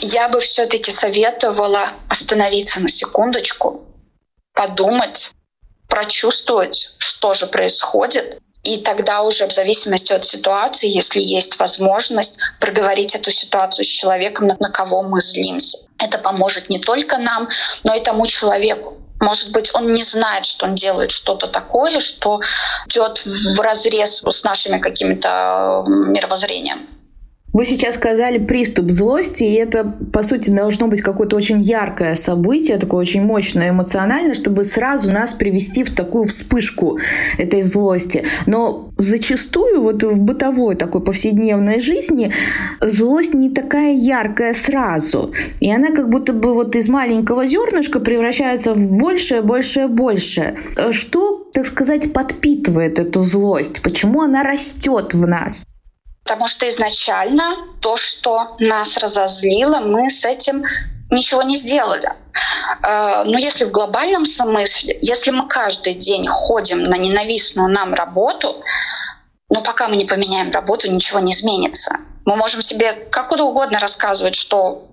я 0.00 0.28
бы 0.28 0.40
все-таки 0.40 0.90
советовала 0.90 1.92
остановиться 2.08 2.80
на 2.80 2.88
секундочку, 2.88 3.84
подумать, 4.54 5.30
прочувствовать, 5.88 6.94
что 6.98 7.34
же 7.34 7.46
происходит, 7.46 8.40
и 8.62 8.78
тогда 8.78 9.22
уже 9.22 9.46
в 9.46 9.52
зависимости 9.52 10.12
от 10.12 10.24
ситуации, 10.26 10.88
если 10.88 11.20
есть 11.20 11.58
возможность, 11.58 12.38
проговорить 12.60 13.14
эту 13.14 13.30
ситуацию 13.30 13.84
с 13.84 13.88
человеком, 13.88 14.48
на, 14.48 14.70
кого 14.70 15.02
мы 15.02 15.20
злимся. 15.20 15.78
Это 15.98 16.18
поможет 16.18 16.68
не 16.68 16.80
только 16.80 17.18
нам, 17.18 17.48
но 17.84 17.94
и 17.94 18.00
тому 18.00 18.26
человеку. 18.26 18.98
Может 19.20 19.50
быть, 19.52 19.74
он 19.74 19.92
не 19.92 20.02
знает, 20.02 20.44
что 20.44 20.66
он 20.66 20.74
делает 20.74 21.10
что-то 21.10 21.48
такое, 21.48 21.98
что 22.00 22.40
идет 22.86 23.22
в 23.24 23.60
разрез 23.60 24.22
с 24.22 24.44
нашими 24.44 24.78
какими-то 24.78 25.84
мировоззрением. 25.86 26.97
Вы 27.54 27.64
сейчас 27.64 27.94
сказали 27.94 28.38
приступ 28.38 28.90
злости, 28.90 29.42
и 29.42 29.54
это, 29.54 29.82
по 30.12 30.22
сути, 30.22 30.50
должно 30.50 30.86
быть 30.86 31.00
какое-то 31.00 31.34
очень 31.34 31.62
яркое 31.62 32.14
событие, 32.14 32.76
такое 32.76 33.00
очень 33.00 33.22
мощное 33.22 33.70
эмоциональное, 33.70 34.34
чтобы 34.34 34.64
сразу 34.64 35.10
нас 35.10 35.32
привести 35.32 35.82
в 35.82 35.94
такую 35.94 36.24
вспышку 36.26 36.98
этой 37.38 37.62
злости. 37.62 38.24
Но 38.44 38.90
зачастую 38.98 39.80
вот 39.80 40.02
в 40.02 40.18
бытовой 40.18 40.76
такой 40.76 41.00
повседневной 41.00 41.80
жизни 41.80 42.32
злость 42.82 43.32
не 43.32 43.48
такая 43.48 43.94
яркая 43.94 44.52
сразу. 44.52 45.32
И 45.60 45.72
она 45.72 45.88
как 45.88 46.10
будто 46.10 46.34
бы 46.34 46.52
вот 46.52 46.76
из 46.76 46.88
маленького 46.88 47.46
зернышка 47.46 47.98
превращается 47.98 48.74
в 48.74 48.78
большее, 48.78 49.40
большее, 49.40 49.88
большее. 49.88 50.58
Что, 50.90 51.48
так 51.54 51.66
сказать, 51.66 52.12
подпитывает 52.12 52.98
эту 52.98 53.24
злость? 53.24 53.80
Почему 53.80 54.20
она 54.20 54.42
растет 54.42 55.14
в 55.14 55.26
нас? 55.26 55.64
Потому 56.28 56.46
что 56.46 56.68
изначально 56.68 57.56
то, 57.80 57.96
что 57.96 58.54
нас 58.60 58.98
разозлило, 58.98 59.80
мы 59.80 60.10
с 60.10 60.26
этим 60.26 60.62
ничего 61.10 61.42
не 61.42 61.56
сделали. 61.56 62.10
Э, 62.82 63.24
но 63.24 63.38
если 63.38 63.64
в 63.64 63.70
глобальном 63.70 64.26
смысле, 64.26 64.98
если 65.00 65.30
мы 65.30 65.48
каждый 65.48 65.94
день 65.94 66.26
ходим 66.26 66.84
на 66.84 66.98
ненавистную 66.98 67.70
нам 67.70 67.94
работу, 67.94 68.62
но 69.48 69.62
пока 69.62 69.88
мы 69.88 69.96
не 69.96 70.04
поменяем 70.04 70.50
работу, 70.50 70.90
ничего 70.90 71.18
не 71.20 71.32
изменится. 71.32 71.96
Мы 72.26 72.36
можем 72.36 72.60
себе 72.60 72.92
как 73.10 73.32
угодно 73.32 73.78
рассказывать, 73.78 74.34
что 74.34 74.86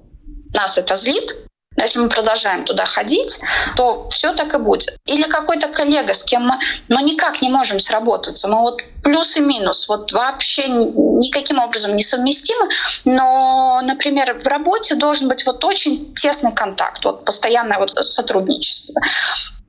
нас 0.54 0.78
это 0.78 0.96
злит, 0.96 1.36
но 1.76 1.84
если 1.84 2.00
мы 2.00 2.10
продолжаем 2.10 2.66
туда 2.66 2.86
ходить, 2.86 3.40
то 3.76 4.10
все 4.10 4.34
так 4.34 4.54
и 4.54 4.58
будет. 4.58 4.98
Или 5.06 5.24
какой-то 5.24 5.68
коллега, 5.68 6.14
с 6.14 6.24
кем 6.24 6.48
мы 6.48 6.60
ну, 6.88 7.00
никак 7.04 7.42
не 7.42 7.50
можем 7.50 7.80
сработаться. 7.80 8.48
Мы 8.48 8.62
вот 8.62 8.82
плюс 9.04 9.36
и 9.38 9.42
минус 9.42 9.88
вот 9.88 10.12
вообще 10.12 10.68
никаким 10.68 11.60
образом 11.60 11.96
не 11.96 12.04
совместимы. 12.04 12.70
Но, 13.04 13.82
например, 13.84 14.42
в 14.42 14.48
работе 14.48 14.96
должен 14.96 15.28
быть 15.28 15.46
вот 15.46 15.64
очень 15.64 16.16
тесный 16.16 16.54
контакт, 16.54 17.04
вот 17.04 17.26
постоянное 17.26 17.80
вот 17.80 17.92
сотрудничество. 18.06 19.02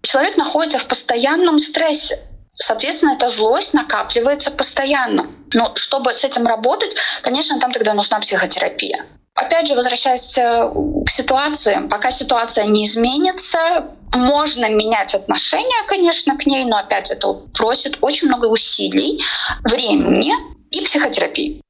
Человек 0.03 0.37
находится 0.37 0.79
в 0.79 0.85
постоянном 0.85 1.59
стрессе. 1.59 2.21
Соответственно, 2.51 3.17
эта 3.17 3.29
злость 3.29 3.75
накапливается 3.75 4.51
постоянно. 4.51 5.27
Но 5.53 5.75
чтобы 5.77 6.13
с 6.13 6.25
этим 6.25 6.47
работать, 6.47 6.97
конечно, 7.23 7.59
там 7.61 7.73
тогда 7.73 7.93
нужна 7.93 8.19
психотерапия. 8.21 9.05
Опять 9.37 9.69
же, 9.69 9.75
возвращаясь 9.75 10.39
э, 10.39 10.71
к 11.05 11.11
ситуации, 11.11 11.87
пока 11.91 12.11
ситуация 12.11 12.65
не 12.65 12.87
изменится, 12.87 13.87
можно 14.15 14.67
менять 14.71 15.15
отношения, 15.15 15.87
конечно, 15.87 16.39
к 16.39 16.47
ней, 16.47 16.65
но 16.65 16.79
опять 16.79 17.11
это 17.11 17.35
просит 17.55 17.99
очень 18.01 18.29
много 18.29 18.47
усилий, 18.47 19.23
времени 19.63 20.33
и 20.71 20.81
психотерапии. 20.81 21.61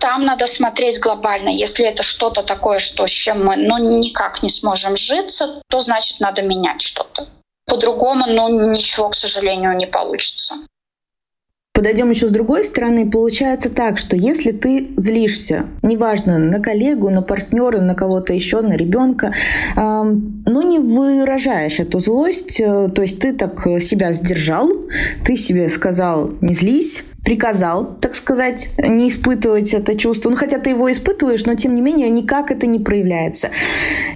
Там 0.00 0.24
надо 0.24 0.48
смотреть 0.48 0.98
глобально. 0.98 1.48
Если 1.48 1.86
это 1.86 2.02
что-то 2.02 2.42
такое, 2.42 2.80
что 2.80 3.06
с 3.06 3.10
чем 3.10 3.46
мы 3.46 3.56
ну, 3.56 3.78
никак 3.78 4.42
не 4.42 4.50
сможем 4.50 4.96
житься, 4.96 5.62
то 5.68 5.78
значит 5.78 6.18
надо 6.18 6.42
менять 6.42 6.82
что-то. 6.82 7.28
По-другому, 7.66 8.26
ну, 8.26 8.72
ничего, 8.72 9.10
к 9.10 9.14
сожалению, 9.14 9.76
не 9.76 9.86
получится. 9.86 10.56
Подойдем 11.76 12.08
еще 12.08 12.26
с 12.26 12.30
другой 12.30 12.64
стороны. 12.64 13.10
Получается 13.10 13.68
так, 13.68 13.98
что 13.98 14.16
если 14.16 14.50
ты 14.50 14.88
злишься, 14.96 15.66
неважно, 15.82 16.38
на 16.38 16.58
коллегу, 16.58 17.10
на 17.10 17.20
партнера, 17.20 17.82
на 17.82 17.94
кого-то 17.94 18.32
еще, 18.32 18.62
на 18.62 18.78
ребенка, 18.78 19.34
э, 19.76 19.80
но 19.80 20.62
не 20.62 20.78
выражаешь 20.78 21.78
эту 21.78 22.00
злость, 22.00 22.58
э, 22.60 22.88
то 22.94 23.02
есть 23.02 23.18
ты 23.18 23.34
так 23.34 23.60
себя 23.82 24.14
сдержал, 24.14 24.70
ты 25.26 25.36
себе 25.36 25.68
сказал 25.68 26.30
«не 26.40 26.54
злись», 26.54 27.04
приказал, 27.26 27.96
так 28.00 28.14
сказать, 28.14 28.70
не 28.78 29.08
испытывать 29.08 29.74
это 29.74 29.98
чувство. 29.98 30.30
Ну, 30.30 30.36
хотя 30.36 30.60
ты 30.60 30.70
его 30.70 30.90
испытываешь, 30.92 31.44
но 31.44 31.56
тем 31.56 31.74
не 31.74 31.82
менее 31.82 32.08
никак 32.08 32.52
это 32.52 32.68
не 32.68 32.78
проявляется. 32.78 33.50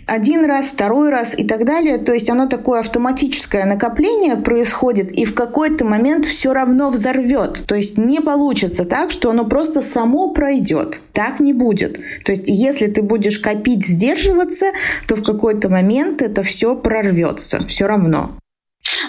Один 0.07 0.44
раз, 0.44 0.66
второй 0.66 1.11
раз 1.11 1.37
и 1.37 1.44
так 1.44 1.64
далее. 1.64 1.99
То 1.99 2.12
есть 2.12 2.31
оно 2.31 2.46
такое 2.46 2.79
автоматическое 2.79 3.64
накопление 3.64 4.37
происходит, 4.37 5.11
и 5.11 5.25
в 5.25 5.35
какой-то 5.35 5.85
момент 5.85 6.25
все 6.25 6.53
равно 6.53 6.88
взорвет. 6.88 7.64
То 7.66 7.75
есть 7.75 7.99
не 7.99 8.20
получится 8.20 8.85
так, 8.85 9.11
что 9.11 9.31
оно 9.31 9.44
просто 9.44 9.83
само 9.83 10.31
пройдет. 10.31 11.01
Так 11.12 11.40
не 11.40 11.53
будет. 11.53 11.99
То 12.25 12.31
есть 12.31 12.49
если 12.49 12.87
ты 12.87 13.03
будешь 13.03 13.40
копить, 13.40 13.88
сдерживаться, 13.88 14.66
то 15.09 15.16
в 15.16 15.25
какой-то 15.25 15.68
момент 15.68 16.23
это 16.23 16.44
все 16.44 16.77
прорвется. 16.77 17.66
Все 17.66 17.88
равно. 17.88 18.39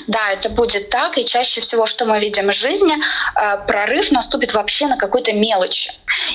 Да, 0.08 0.32
это 0.32 0.50
будет 0.50 0.90
так, 0.90 1.18
и 1.18 1.26
чаще 1.26 1.62
всего, 1.62 1.86
что 1.86 2.06
мы 2.06 2.20
видим 2.20 2.48
в 2.50 2.54
жизни, 2.54 2.96
э, 2.96 3.66
прорыв 3.68 4.12
наступит 4.12 4.54
вообще 4.54 4.88
на 4.88 4.98
какой-то 4.98 5.34
мелочи. 5.34 5.92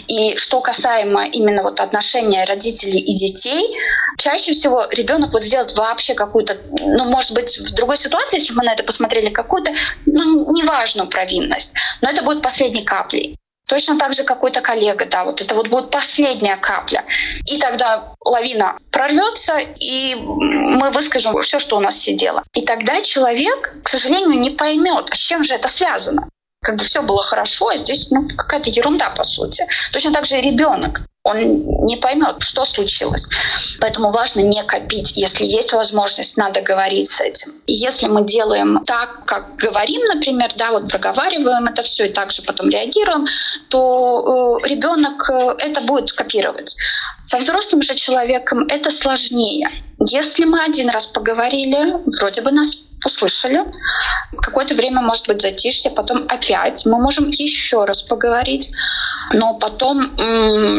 И 0.06 0.36
что 0.36 0.60
касаемо 0.60 1.28
именно 1.28 1.62
вот 1.62 1.80
отношения 1.80 2.44
родителей 2.44 3.00
и 3.00 3.14
детей, 3.14 3.76
чаще 4.18 4.52
всего 4.52 4.86
ребенок 4.90 5.32
вот 5.32 5.44
сделает 5.44 5.74
вообще 5.76 6.14
какую-то, 6.14 6.58
ну, 6.70 7.04
может 7.04 7.32
быть, 7.32 7.58
в 7.58 7.74
другой 7.74 7.96
ситуации, 7.96 8.38
если 8.38 8.52
бы 8.52 8.58
мы 8.58 8.64
на 8.64 8.72
это 8.72 8.82
посмотрели, 8.82 9.30
какую-то, 9.30 9.72
ну, 10.06 10.52
неважную 10.52 11.08
провинность, 11.08 11.72
но 12.00 12.10
это 12.10 12.22
будет 12.22 12.42
последней 12.42 12.84
каплей. 12.84 13.36
Точно 13.66 13.98
так 13.98 14.14
же 14.14 14.22
какой-то 14.22 14.60
коллега, 14.60 15.06
да, 15.06 15.24
вот 15.24 15.40
это 15.40 15.54
вот 15.54 15.68
будет 15.68 15.90
последняя 15.90 16.56
капля. 16.56 17.04
И 17.46 17.58
тогда 17.58 18.14
лавина 18.24 18.78
прорвется, 18.92 19.58
и 19.58 20.14
мы 20.14 20.90
выскажем 20.90 21.40
все, 21.42 21.58
что 21.58 21.76
у 21.76 21.80
нас 21.80 21.98
сидело. 21.98 22.44
И 22.54 22.62
тогда 22.62 23.02
человек, 23.02 23.74
к 23.82 23.88
сожалению, 23.88 24.38
не 24.38 24.50
поймет, 24.50 25.08
с 25.12 25.18
чем 25.18 25.42
же 25.42 25.54
это 25.54 25.68
связано. 25.68 26.28
Как 26.66 26.78
бы 26.78 26.82
все 26.82 27.00
было 27.00 27.22
хорошо, 27.22 27.68
а 27.68 27.76
здесь 27.76 28.10
ну, 28.10 28.26
какая-то 28.26 28.70
ерунда, 28.70 29.10
по 29.10 29.22
сути. 29.22 29.64
Точно 29.92 30.12
так 30.12 30.24
же 30.24 30.36
и 30.36 30.40
ребенок 30.40 31.00
он 31.26 31.66
не 31.86 31.96
поймет, 31.96 32.36
что 32.40 32.64
случилось. 32.64 33.28
Поэтому 33.80 34.12
важно 34.12 34.40
не 34.40 34.62
копить. 34.62 35.12
Если 35.16 35.44
есть 35.44 35.72
возможность, 35.72 36.36
надо 36.36 36.60
говорить 36.60 37.10
с 37.10 37.20
этим. 37.20 37.52
Если 37.66 38.06
мы 38.06 38.24
делаем 38.24 38.84
так, 38.86 39.24
как 39.24 39.56
говорим, 39.56 40.02
например, 40.02 40.52
да, 40.56 40.70
вот 40.70 40.88
проговариваем 40.88 41.64
это 41.66 41.82
все 41.82 42.06
и 42.06 42.12
также 42.12 42.42
потом 42.42 42.68
реагируем, 42.68 43.26
то 43.68 44.60
э, 44.62 44.68
ребенок 44.68 45.28
э, 45.28 45.56
это 45.58 45.80
будет 45.80 46.12
копировать. 46.12 46.76
Со 47.24 47.38
взрослым 47.38 47.82
же 47.82 47.96
человеком 47.96 48.66
это 48.68 48.92
сложнее. 48.92 49.68
Если 50.08 50.44
мы 50.44 50.62
один 50.62 50.90
раз 50.90 51.08
поговорили, 51.08 51.96
вроде 52.20 52.42
бы 52.42 52.52
нас 52.52 52.76
услышали. 53.04 53.64
Какое-то 54.40 54.74
время, 54.74 55.00
может 55.00 55.26
быть, 55.26 55.42
затишье, 55.42 55.90
потом 55.90 56.26
опять 56.28 56.84
мы 56.84 56.98
можем 56.98 57.30
еще 57.30 57.84
раз 57.84 58.02
поговорить. 58.02 58.70
Но 59.32 59.54
потом, 59.54 60.14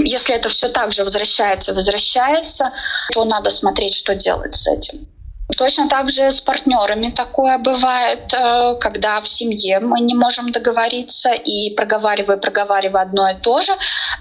если 0.03 0.36
это 0.36 0.49
все 0.49 0.69
так 0.69 0.93
же 0.93 1.03
возвращается, 1.03 1.73
возвращается, 1.73 2.71
то 3.13 3.25
надо 3.25 3.49
смотреть, 3.49 3.95
что 3.95 4.15
делать 4.15 4.56
с 4.56 4.67
этим. 4.67 5.08
Точно 5.55 5.88
так 5.88 6.10
же 6.10 6.29
с 6.29 6.41
партнерами 6.41 7.10
такое 7.10 7.57
бывает, 7.57 8.33
э, 8.33 8.75
когда 8.79 9.21
в 9.21 9.27
семье 9.27 9.79
мы 9.79 10.01
не 10.01 10.13
можем 10.13 10.51
договориться 10.51 11.31
и 11.31 11.73
проговаривая, 11.73 12.38
проговаривая 12.38 13.03
одно 13.03 13.29
и 13.29 13.36
то 13.36 13.62
же, 13.62 13.73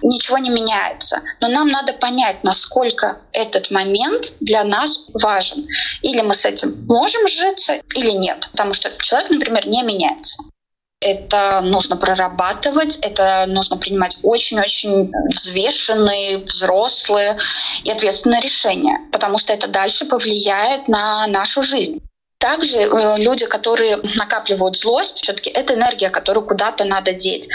ничего 0.03 0.39
не 0.39 0.51
меняется. 0.51 1.23
Но 1.41 1.49
нам 1.49 1.69
надо 1.69 1.93
понять, 1.93 2.45
насколько 2.45 3.19
этот 3.33 3.71
момент 3.73 4.35
для 4.41 4.62
нас 4.62 4.99
важен. 5.12 5.67
Или 6.03 6.21
мы 6.21 6.35
с 6.35 6.45
этим 6.45 6.87
можем 6.87 7.27
житься, 7.27 7.81
или 7.95 8.12
нет. 8.12 8.49
Потому 8.53 8.73
что 8.73 8.91
человек, 8.99 9.31
например, 9.31 9.67
не 9.67 9.83
меняется 9.83 10.39
это 11.01 11.61
нужно 11.63 11.97
прорабатывать, 11.97 12.97
это 13.03 13.45
нужно 13.47 13.77
принимать 13.77 14.17
очень-очень 14.23 15.13
взвешенные, 15.35 16.39
взрослые 16.39 17.39
и 17.85 17.91
ответственные 17.91 18.41
решения, 18.41 19.01
потому 19.13 19.39
что 19.39 19.53
это 19.53 19.69
дальше 19.69 20.07
повлияет 20.07 20.89
на 20.89 21.27
нашу 21.27 21.63
жизнь. 21.63 22.01
Также 22.39 22.79
э, 22.79 23.19
люди, 23.19 23.47
которые 23.47 23.99
накапливают 24.17 24.79
злость, 24.79 25.23
все-таки 25.23 25.51
это 25.51 25.75
энергия, 25.75 26.11
которую 26.11 26.47
куда-то 26.47 26.85
надо 26.85 27.13
деть. 27.13 27.49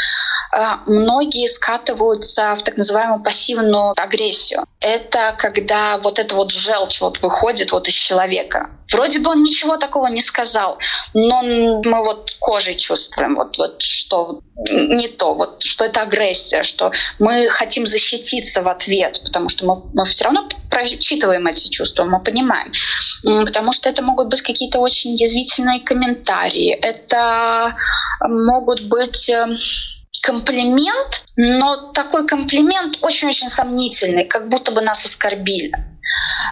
Э, 0.54 0.78
многие 0.86 1.48
скатываются 1.48 2.56
в 2.56 2.64
так 2.64 2.78
называемую 2.78 3.24
пассивную 3.24 3.94
агрессию. 3.96 4.66
Это 4.80 5.36
когда 5.38 5.98
вот 5.98 6.20
это 6.20 6.36
вот 6.36 6.52
желчь 6.52 7.00
вот 7.02 7.22
выходит 7.22 7.72
вот 7.72 7.88
из 7.88 7.94
человека. 7.94 8.70
Вроде 8.92 9.20
бы 9.20 9.32
он 9.32 9.44
ничего 9.44 9.78
такого 9.78 10.08
не 10.08 10.20
сказал, 10.20 10.78
но 11.14 11.42
мы 11.42 12.04
вот 12.04 12.32
кожей 12.40 12.76
чувствуем, 12.76 13.36
вот, 13.36 13.58
вот 13.58 13.82
что 13.82 14.42
не 14.70 15.08
то, 15.08 15.34
вот 15.34 15.64
что 15.64 15.86
это 15.86 16.02
агрессия, 16.02 16.64
что 16.64 16.92
мы 17.18 17.48
хотим 17.50 17.88
защититься 17.88 18.62
в 18.62 18.68
ответ, 18.68 19.22
потому 19.24 19.48
что 19.48 19.66
мы, 19.66 19.82
мы 19.94 20.06
все 20.06 20.26
равно 20.26 20.50
прочитываем 20.70 21.48
эти 21.48 21.70
чувства, 21.70 22.04
мы 22.04 22.22
понимаем. 22.22 22.74
Потому 23.24 23.72
что 23.72 23.90
это 23.90 24.02
могут 24.02 24.28
быть 24.28 24.42
какие-то 24.42 24.80
очень 24.80 25.16
язвительные 25.16 25.80
комментарии, 25.80 26.74
это 26.74 27.78
могут 28.20 28.82
быть 28.82 29.30
эм, 29.30 29.56
комплимент, 30.22 31.24
но 31.36 31.92
такой 31.92 32.28
комплимент 32.28 32.98
очень-очень 33.02 33.50
сомнительный, 33.50 34.26
как 34.26 34.50
будто 34.50 34.72
бы 34.72 34.82
нас 34.82 35.06
оскорбили. 35.06 35.74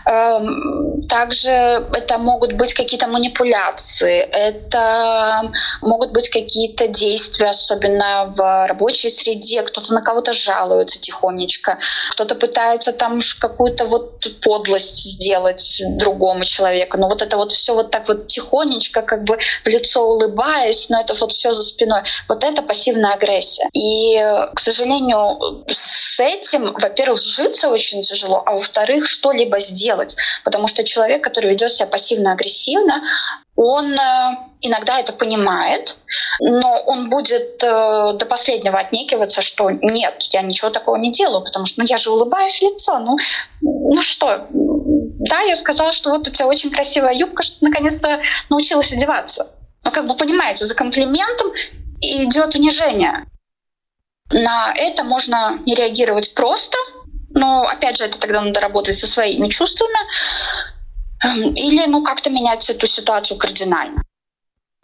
Эм, 0.06 1.02
также 1.10 1.50
это 1.94 2.18
могут 2.18 2.54
быть 2.54 2.74
какие-то 2.74 3.08
манипуляции, 3.08 4.20
это 4.20 5.52
могут 5.82 6.12
быть 6.12 6.30
какие-то 6.30 6.88
действия, 6.88 7.50
особенно 7.50 8.34
в 8.36 8.68
рабочей 8.68 9.10
среде. 9.10 9.62
Кто-то 9.62 9.94
на 9.94 10.02
кого-то 10.02 10.34
жалуется 10.34 11.00
тихонечко, 11.02 11.80
кто-то 12.12 12.36
пытается 12.36 12.94
там 12.94 13.20
какую-то 13.40 13.86
вот 13.86 14.26
подлость 14.42 14.98
сделать 14.98 15.82
другому 15.98 16.46
человеку. 16.46 16.98
Но 16.98 17.08
вот 17.08 17.22
это 17.22 17.38
вот 17.38 17.52
все 17.52 17.74
вот 17.74 17.92
так 17.92 18.08
вот 18.08 18.28
тихонечко, 18.28 19.02
как 19.02 19.24
бы 19.24 19.38
в 19.64 19.68
лицо 19.68 20.08
улыбаясь, 20.08 20.90
но 20.90 21.02
это 21.02 21.14
вот 21.14 21.34
все 21.34 21.52
за 21.52 21.64
спиной. 21.64 22.02
Вот 22.28 22.44
это 22.44 22.62
пассивная 22.62 23.14
агрессия. 23.14 23.70
И, 23.74 24.16
к 24.54 24.60
сожалению, 24.60 25.66
с 25.68 26.20
этим, 26.20 26.74
во-первых, 26.74 27.20
сжиться 27.20 27.70
очень 27.70 28.04
тяжело, 28.04 28.44
а 28.46 28.54
во-вторых, 28.54 29.06
что-либо 29.06 29.39
что-либо 29.40 29.60
сделать. 29.60 30.16
Потому 30.44 30.68
что 30.68 30.84
человек, 30.84 31.24
который 31.24 31.50
ведет 31.50 31.72
себя 31.72 31.88
пассивно-агрессивно, 31.88 33.04
он 33.56 33.94
э, 33.94 34.38
иногда 34.62 35.00
это 35.00 35.12
понимает, 35.14 35.96
но 36.40 36.82
он 36.86 37.10
будет 37.10 37.62
э, 37.64 38.14
до 38.14 38.26
последнего 38.26 38.80
отнекиваться, 38.80 39.42
что 39.42 39.70
нет, 39.70 40.24
я 40.32 40.42
ничего 40.42 40.70
такого 40.70 40.96
не 40.96 41.12
делаю, 41.12 41.44
потому 41.44 41.66
что 41.66 41.82
ну, 41.82 41.88
я 41.88 41.98
же 41.98 42.10
улыбаюсь 42.10 42.60
в 42.60 42.62
лицо. 42.62 43.00
Ну, 43.00 43.18
ну 43.62 44.02
что, 44.02 44.48
да, 44.50 45.42
я 45.42 45.56
сказала, 45.56 45.92
что 45.92 46.12
вот 46.12 46.28
у 46.28 46.32
тебя 46.32 46.48
очень 46.48 46.72
красивая 46.72 47.14
юбка, 47.14 47.44
что 47.44 47.60
ты 47.60 47.66
наконец-то 47.66 48.22
научилась 48.50 48.94
одеваться. 48.94 49.48
Но 49.84 49.92
как 49.92 50.08
бы 50.08 50.16
понимаете, 50.16 50.66
за 50.66 50.76
комплиментом 50.76 51.48
идет 52.02 52.56
унижение. 52.56 53.26
На 54.32 54.74
это 54.76 55.04
можно 55.04 55.60
не 55.66 55.76
реагировать 55.76 56.34
просто, 56.34 56.78
но, 57.30 57.68
опять 57.68 57.98
же, 57.98 58.06
это 58.06 58.20
тогда 58.20 58.42
надо 58.42 58.60
работать 58.60 58.96
со 58.96 59.08
своими 59.08 59.50
чувствами 59.50 60.00
эм, 61.24 61.54
или, 61.54 61.86
ну, 61.88 62.04
как-то 62.04 62.30
менять 62.30 62.70
эту 62.70 62.88
ситуацию 62.88 63.38
кардинально. 63.38 64.04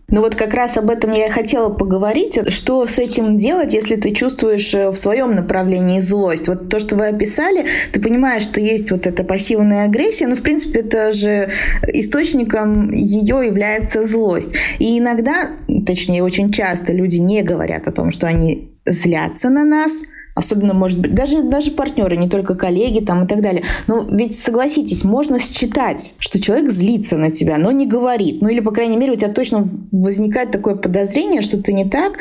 Ну 0.07 0.21
вот 0.21 0.35
как 0.35 0.53
раз 0.53 0.77
об 0.77 0.91
этом 0.91 1.11
я 1.11 1.27
и 1.27 1.31
хотела 1.31 1.69
поговорить. 1.69 2.39
Что 2.53 2.85
с 2.85 2.99
этим 2.99 3.39
делать, 3.39 3.73
если 3.73 3.95
ты 3.95 4.13
чувствуешь 4.13 4.71
э, 4.73 4.89
в 4.91 4.95
своем 4.95 5.33
направлении 5.33 5.99
злость? 5.99 6.47
Вот 6.47 6.69
то, 6.69 6.79
что 6.79 6.95
вы 6.95 7.07
описали, 7.07 7.65
ты 7.91 7.99
понимаешь, 7.99 8.43
что 8.43 8.61
есть 8.61 8.91
вот 8.91 9.07
эта 9.07 9.23
пассивная 9.23 9.85
агрессия, 9.85 10.27
но 10.27 10.35
в 10.35 10.43
принципе 10.43 10.81
это 10.81 11.11
же 11.11 11.49
источником 11.87 12.91
ее 12.91 13.47
является 13.47 14.05
злость. 14.05 14.55
И 14.77 14.99
иногда, 14.99 15.49
точнее 15.87 16.23
очень 16.23 16.51
часто 16.51 16.93
люди 16.93 17.17
не 17.17 17.41
говорят 17.41 17.87
о 17.87 17.91
том, 17.91 18.11
что 18.11 18.27
они 18.27 18.69
злятся 18.85 19.49
на 19.49 19.65
нас, 19.65 20.03
Особенно, 20.35 20.73
может 20.73 20.99
быть, 20.99 21.15
даже, 21.15 21.43
даже 21.43 21.71
партнеры, 21.71 22.17
не 22.17 22.29
только 22.29 22.55
коллеги 22.55 23.03
там 23.03 23.23
и 23.23 23.27
так 23.27 23.41
далее. 23.41 23.63
Но 23.87 24.03
ведь, 24.03 24.37
согласитесь, 24.37 25.05
можно 25.05 25.39
считать, 25.39 26.13
что 26.19 26.41
человек 26.41 26.71
злится 26.71 27.17
на 27.17 27.31
тебя, 27.31 27.57
но 27.57 27.71
не 27.71 27.87
говорит. 27.87 28.41
Ну 28.41 28.49
или, 28.49 28.59
по 28.59 28.71
крайней 28.71 28.97
мере, 28.97 29.13
у 29.13 29.15
тебя 29.15 29.31
точно 29.31 29.67
возникает 29.93 30.51
такое 30.51 30.75
подозрение, 30.75 31.41
что 31.41 31.57
ты 31.57 31.71
не 31.71 31.89
так. 31.89 32.19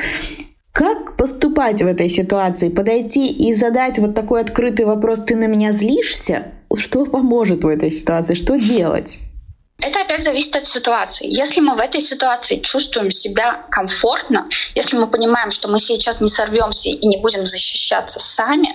Как 0.71 1.17
поступать 1.17 1.83
в 1.83 1.87
этой 1.87 2.09
ситуации? 2.09 2.69
Подойти 2.69 3.27
и 3.29 3.53
задать 3.53 3.99
вот 3.99 4.15
такой 4.15 4.41
открытый 4.41 4.87
вопрос 4.87 5.21
«ты 5.25 5.35
на 5.35 5.47
меня 5.47 5.73
злишься?» 5.73 6.47
Что 6.77 7.07
поможет 7.07 7.65
в 7.65 7.69
этой 7.69 7.91
ситуации? 7.91 8.35
Что 8.35 8.57
делать? 8.57 9.19
Это 9.81 10.01
опять 10.01 10.23
зависит 10.23 10.55
от 10.57 10.67
ситуации. 10.67 11.27
Если 11.27 11.61
мы 11.61 11.75
в 11.77 11.81
этой 11.81 12.01
ситуации 12.01 12.61
чувствуем 12.61 13.11
себя 13.11 13.67
комфортно, 13.71 14.49
если 14.75 14.97
мы 14.97 15.09
понимаем, 15.09 15.51
что 15.51 15.69
мы 15.69 15.79
сейчас 15.79 16.21
не 16.21 16.29
сорвемся 16.29 16.89
и 16.89 17.07
не 17.07 17.17
будем 17.17 17.47
защищаться 17.47 18.21
сами, 18.21 18.73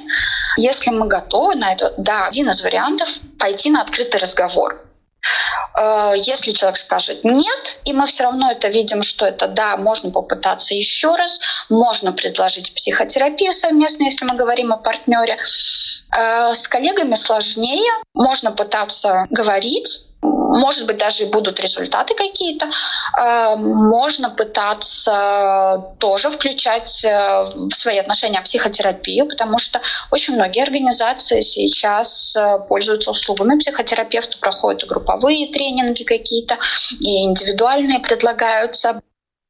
если 0.57 0.91
мы 0.91 1.07
готовы 1.07 1.55
на 1.55 1.73
это, 1.73 1.93
да, 1.97 2.25
один 2.25 2.49
из 2.49 2.61
вариантов— 2.61 3.09
пойти 3.39 3.71
на 3.71 3.81
открытый 3.81 4.19
разговор. 4.19 4.85
Э, 5.77 6.13
если 6.15 6.51
человек 6.51 6.77
скажет 6.77 7.23
нет, 7.23 7.79
и 7.85 7.93
мы 7.93 8.07
все 8.07 8.23
равно 8.23 8.51
это 8.51 8.67
видим, 8.67 9.01
что 9.03 9.25
это 9.25 9.47
да, 9.47 9.77
можно 9.77 10.11
попытаться 10.11 10.73
еще 10.75 11.15
раз, 11.15 11.39
можно 11.69 12.11
предложить 12.11 12.73
психотерапию 12.75 13.53
совместно, 13.53 14.03
если 14.03 14.25
мы 14.25 14.35
говорим 14.35 14.73
о 14.73 14.77
партнере. 14.77 15.37
Э, 16.15 16.53
с 16.53 16.67
коллегами 16.67 17.15
сложнее, 17.15 17.91
можно 18.13 18.51
пытаться 18.51 19.27
говорить, 19.29 20.01
может 20.21 20.85
быть, 20.85 20.97
даже 20.97 21.25
будут 21.25 21.59
результаты 21.59 22.13
какие-то. 22.13 22.69
Э, 23.17 23.55
можно 23.55 24.29
пытаться 24.29 25.93
тоже 25.99 26.29
включать 26.29 27.03
э, 27.05 27.45
в 27.55 27.71
свои 27.71 27.97
отношения 27.97 28.41
психотерапию, 28.41 29.27
потому 29.27 29.57
что 29.57 29.81
очень 30.11 30.35
многие 30.35 30.63
организации 30.63 31.41
сейчас 31.41 32.35
э, 32.35 32.59
пользуются 32.67 33.11
услугами 33.11 33.57
психотерапевта, 33.57 34.37
проходят 34.39 34.87
групповые 34.87 35.51
тренинги 35.51 36.03
какие-то, 36.03 36.57
и 36.99 37.23
индивидуальные 37.23 37.99
предлагаются. 37.99 39.01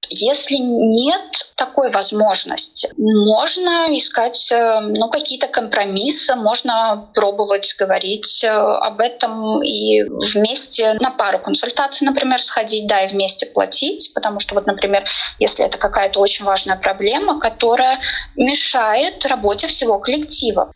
Если 0.09 0.55
нет 0.55 1.53
такой 1.55 1.91
возможности, 1.91 2.89
можно 2.97 3.85
искать 3.89 4.51
э, 4.51 4.79
ну, 4.81 5.09
какие-то 5.09 5.47
компромиссы, 5.47 6.35
можно 6.35 7.09
пробовать 7.13 7.75
говорить 7.77 8.43
э, 8.43 8.47
об 8.47 8.99
этом 9.01 9.61
и 9.63 10.03
вместе 10.33 10.93
на 10.99 11.11
пару 11.11 11.39
консультаций, 11.39 12.05
например, 12.05 12.41
сходить, 12.41 12.87
да, 12.87 13.03
и 13.03 13.07
вместе 13.07 13.45
платить, 13.45 14.11
потому 14.15 14.39
что 14.39 14.55
вот, 14.55 14.65
например, 14.65 15.05
если 15.37 15.65
это 15.65 15.77
какая-то 15.77 16.19
очень 16.19 16.45
важная 16.45 16.75
проблема, 16.75 17.39
которая 17.39 17.99
мешает 18.35 19.25
работе 19.25 19.67
всего 19.67 19.99
коллектива. 19.99 20.71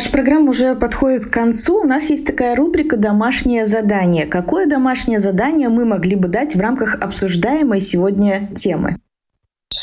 Наша 0.00 0.12
программа 0.12 0.48
уже 0.48 0.74
подходит 0.76 1.26
к 1.26 1.30
концу. 1.30 1.82
У 1.82 1.84
нас 1.84 2.08
есть 2.08 2.26
такая 2.26 2.56
рубрика 2.56 2.96
«Домашнее 2.96 3.66
задание». 3.66 4.24
Какое 4.24 4.64
домашнее 4.64 5.20
задание 5.20 5.68
мы 5.68 5.84
могли 5.84 6.16
бы 6.16 6.28
дать 6.28 6.56
в 6.56 6.58
рамках 6.58 6.94
обсуждаемой 7.02 7.82
сегодня 7.82 8.48
темы? 8.56 8.96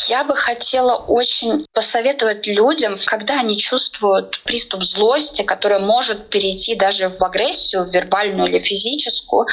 Я 0.08 0.24
бы 0.24 0.36
хотела 0.36 0.96
очень 0.96 1.68
посоветовать 1.72 2.48
людям, 2.48 2.98
когда 3.06 3.42
они 3.42 3.60
чувствуют 3.60 4.42
приступ 4.44 4.86
злости, 4.86 5.44
который 5.44 5.78
может 5.78 6.32
перейти 6.32 6.74
даже 6.74 7.10
в 7.10 7.24
агрессию, 7.24 7.84
в 7.84 7.94
вербальную 7.94 8.50
или 8.50 8.58
физическую, 8.58 9.46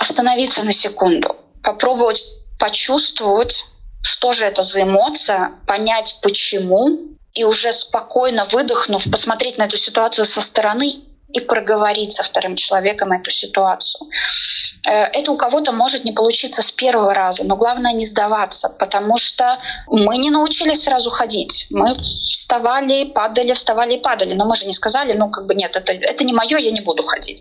остановиться 0.00 0.64
на 0.64 0.72
секунду, 0.72 1.36
попробовать 1.62 2.20
почувствовать, 2.58 3.64
что 4.02 4.32
же 4.32 4.44
это 4.44 4.62
за 4.62 4.82
эмоция, 4.82 5.52
понять 5.68 6.18
почему, 6.20 7.10
и 7.34 7.44
уже 7.44 7.72
спокойно 7.72 8.44
выдохнув, 8.44 9.10
посмотреть 9.10 9.58
на 9.58 9.64
эту 9.64 9.76
ситуацию 9.76 10.26
со 10.26 10.40
стороны 10.40 10.96
и 11.32 11.40
проговорить 11.40 12.12
со 12.12 12.22
вторым 12.22 12.56
человеком 12.56 13.12
эту 13.12 13.30
ситуацию. 13.30 14.08
Э, 14.86 15.04
это 15.04 15.30
у 15.32 15.36
кого-то 15.36 15.72
может 15.72 16.04
не 16.04 16.12
получиться 16.12 16.62
с 16.62 16.72
первого 16.72 17.14
раза, 17.14 17.44
но 17.44 17.56
главное 17.56 17.92
не 17.92 18.04
сдаваться, 18.04 18.68
потому 18.68 19.16
что 19.16 19.60
мы 19.88 20.18
не 20.18 20.30
научились 20.30 20.82
сразу 20.82 21.10
ходить. 21.10 21.66
Мы 21.70 21.98
вставали, 22.00 23.04
падали, 23.04 23.52
вставали 23.52 23.94
и 23.94 24.00
падали, 24.00 24.34
но 24.34 24.44
мы 24.44 24.56
же 24.56 24.66
не 24.66 24.72
сказали, 24.72 25.12
ну 25.12 25.30
как 25.30 25.46
бы 25.46 25.54
нет, 25.54 25.76
это, 25.76 25.92
это 25.92 26.24
не 26.24 26.32
мое, 26.32 26.58
я 26.58 26.70
не 26.70 26.80
буду 26.80 27.04
ходить. 27.04 27.40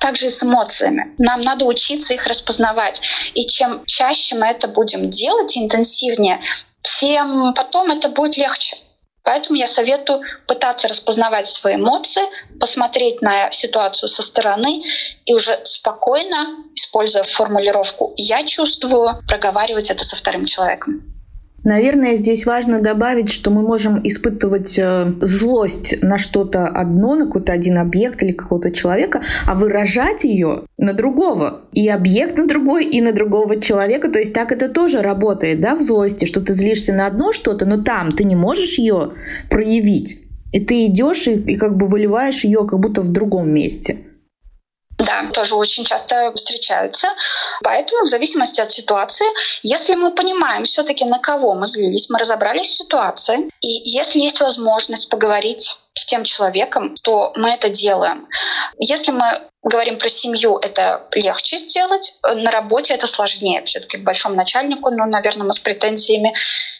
Также 0.00 0.26
и 0.26 0.30
с 0.30 0.42
эмоциями. 0.42 1.14
Нам 1.18 1.40
надо 1.40 1.64
учиться 1.64 2.14
их 2.14 2.26
распознавать. 2.26 3.00
И 3.34 3.46
чем 3.46 3.84
чаще 3.86 4.34
мы 4.34 4.46
это 4.46 4.68
будем 4.68 5.10
делать, 5.10 5.56
интенсивнее, 5.56 6.40
тем 6.82 7.54
потом 7.54 7.90
это 7.90 8.08
будет 8.08 8.36
легче. 8.36 8.76
Поэтому 9.22 9.58
я 9.58 9.66
советую 9.66 10.22
пытаться 10.46 10.88
распознавать 10.88 11.48
свои 11.48 11.76
эмоции, 11.76 12.22
посмотреть 12.58 13.22
на 13.22 13.50
ситуацию 13.52 14.08
со 14.08 14.22
стороны 14.22 14.82
и 15.24 15.34
уже 15.34 15.60
спокойно, 15.64 16.56
используя 16.74 17.24
формулировку 17.24 18.14
«я 18.16 18.46
чувствую», 18.46 19.22
проговаривать 19.28 19.90
это 19.90 20.04
со 20.04 20.16
вторым 20.16 20.46
человеком. 20.46 21.19
Наверное, 21.64 22.16
здесь 22.16 22.46
важно 22.46 22.80
добавить, 22.80 23.30
что 23.30 23.50
мы 23.50 23.62
можем 23.62 24.00
испытывать 24.02 24.78
э, 24.78 25.12
злость 25.20 26.02
на 26.02 26.16
что-то 26.16 26.66
одно, 26.66 27.14
на 27.14 27.26
какой-то 27.26 27.52
один 27.52 27.78
объект 27.78 28.22
или 28.22 28.32
какого-то 28.32 28.70
человека, 28.70 29.22
а 29.46 29.54
выражать 29.54 30.24
ее 30.24 30.62
на 30.78 30.94
другого. 30.94 31.60
И 31.72 31.86
объект 31.88 32.38
на 32.38 32.46
другой, 32.46 32.86
и 32.86 33.00
на 33.02 33.12
другого 33.12 33.60
человека. 33.60 34.08
То 34.10 34.18
есть 34.18 34.32
так 34.32 34.52
это 34.52 34.70
тоже 34.70 35.02
работает, 35.02 35.60
да, 35.60 35.74
в 35.74 35.82
злости, 35.82 36.24
что 36.24 36.40
ты 36.40 36.54
злишься 36.54 36.94
на 36.94 37.06
одно 37.06 37.32
что-то, 37.32 37.66
но 37.66 37.82
там 37.82 38.12
ты 38.12 38.24
не 38.24 38.36
можешь 38.36 38.78
ее 38.78 39.10
проявить. 39.50 40.22
И 40.52 40.60
ты 40.60 40.86
идешь 40.86 41.28
и, 41.28 41.34
и 41.34 41.56
как 41.56 41.76
бы 41.76 41.86
выливаешь 41.86 42.42
ее 42.44 42.66
как 42.66 42.80
будто 42.80 43.02
в 43.02 43.12
другом 43.12 43.52
месте. 43.52 43.98
Да, 45.10 45.32
тоже 45.32 45.56
очень 45.56 45.84
часто 45.84 46.32
встречаются. 46.34 47.08
Поэтому 47.64 48.04
в 48.04 48.08
зависимости 48.08 48.60
от 48.60 48.70
ситуации, 48.70 49.26
если 49.62 49.94
мы 49.94 50.12
понимаем 50.12 50.64
все-таки 50.64 51.04
на 51.04 51.18
кого 51.18 51.54
мы 51.54 51.66
злились, 51.66 52.08
мы 52.10 52.18
разобрались 52.18 52.68
в 52.68 52.76
ситуации, 52.76 53.50
и 53.60 53.68
если 53.68 54.20
есть 54.20 54.40
возможность 54.40 55.08
поговорить 55.08 55.76
с 55.94 56.06
тем 56.06 56.24
человеком, 56.24 56.96
то 57.02 57.32
мы 57.36 57.50
это 57.50 57.68
делаем. 57.68 58.28
Если 58.78 59.10
мы 59.10 59.42
говорим 59.62 59.98
про 59.98 60.08
семью, 60.08 60.56
это 60.56 61.06
легче 61.12 61.58
сделать. 61.58 62.14
На 62.22 62.50
работе 62.50 62.94
это 62.94 63.06
сложнее. 63.06 63.62
Все-таки 63.64 63.98
к 63.98 64.04
большому 64.04 64.34
начальнику, 64.34 64.90
ну, 64.90 65.04
наверное, 65.06 65.46
мы 65.46 65.52
с 65.52 65.58
претензиями 65.58 66.34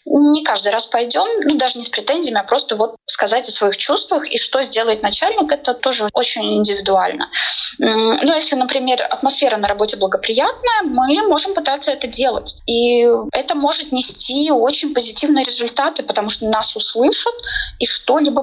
не 0.07 0.43
каждый 0.45 0.73
раз 0.73 0.87
пойдем, 0.87 1.27
ну, 1.45 1.57
даже 1.57 1.77
не 1.77 1.85
с 1.85 1.89
претензиями, 1.89 2.41
а 2.41 2.45
просто 2.45 2.75
вот 2.75 2.97
сказать 3.07 3.49
о 3.49 3.53
своих 3.53 3.77
чувствах 3.77 4.27
и 4.27 4.39
что 4.39 4.63
сделает 4.63 5.03
начальник, 5.03 5.53
это 5.53 5.75
тоже 5.75 6.09
очень 6.15 6.57
индивидуально. 6.57 7.31
Ну, 7.79 8.35
если, 8.35 8.55
например, 8.57 9.03
атмосфера 9.03 9.57
на 9.57 9.69
работе 9.69 9.97
благоприятная, 9.97 10.83
мы 10.85 11.27
можем 11.29 11.55
пытаться 11.55 11.93
это 11.93 12.07
делать. 12.07 12.61
И 12.67 13.07
это 13.33 13.55
может 13.55 13.93
нести 13.93 14.51
очень 14.51 14.95
позитивные 14.95 15.45
результаты, 15.45 16.03
потому 16.03 16.31
что 16.31 16.47
нас 16.47 16.75
услышат 16.75 17.35
и 17.79 17.87
что-либо 17.87 18.43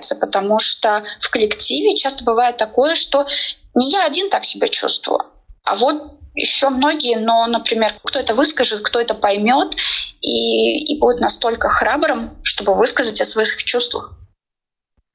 поменяется, 0.00 0.14
потому 0.14 0.58
что 0.58 1.04
в 1.20 1.30
коллективе 1.30 1.96
часто 1.96 2.24
бывает 2.24 2.56
такое, 2.56 2.94
что 2.94 3.26
не 3.74 3.90
я 3.90 4.06
один 4.06 4.30
так 4.30 4.44
себя 4.44 4.68
чувствую, 4.68 5.20
а 5.64 5.76
вот 5.76 6.14
еще 6.34 6.68
многие, 6.68 7.18
но, 7.18 7.46
например, 7.46 7.94
кто 8.04 8.18
это 8.18 8.34
выскажет, 8.34 8.82
кто 8.82 9.00
это 9.00 9.14
поймет 9.14 9.74
и, 10.20 10.92
и 10.92 10.98
будет 10.98 11.20
настолько 11.20 11.68
храбрым, 11.68 12.30
чтобы 12.44 12.74
высказать 12.74 13.20
о 13.20 13.24
своих 13.24 13.64
чувствах. 13.64 14.12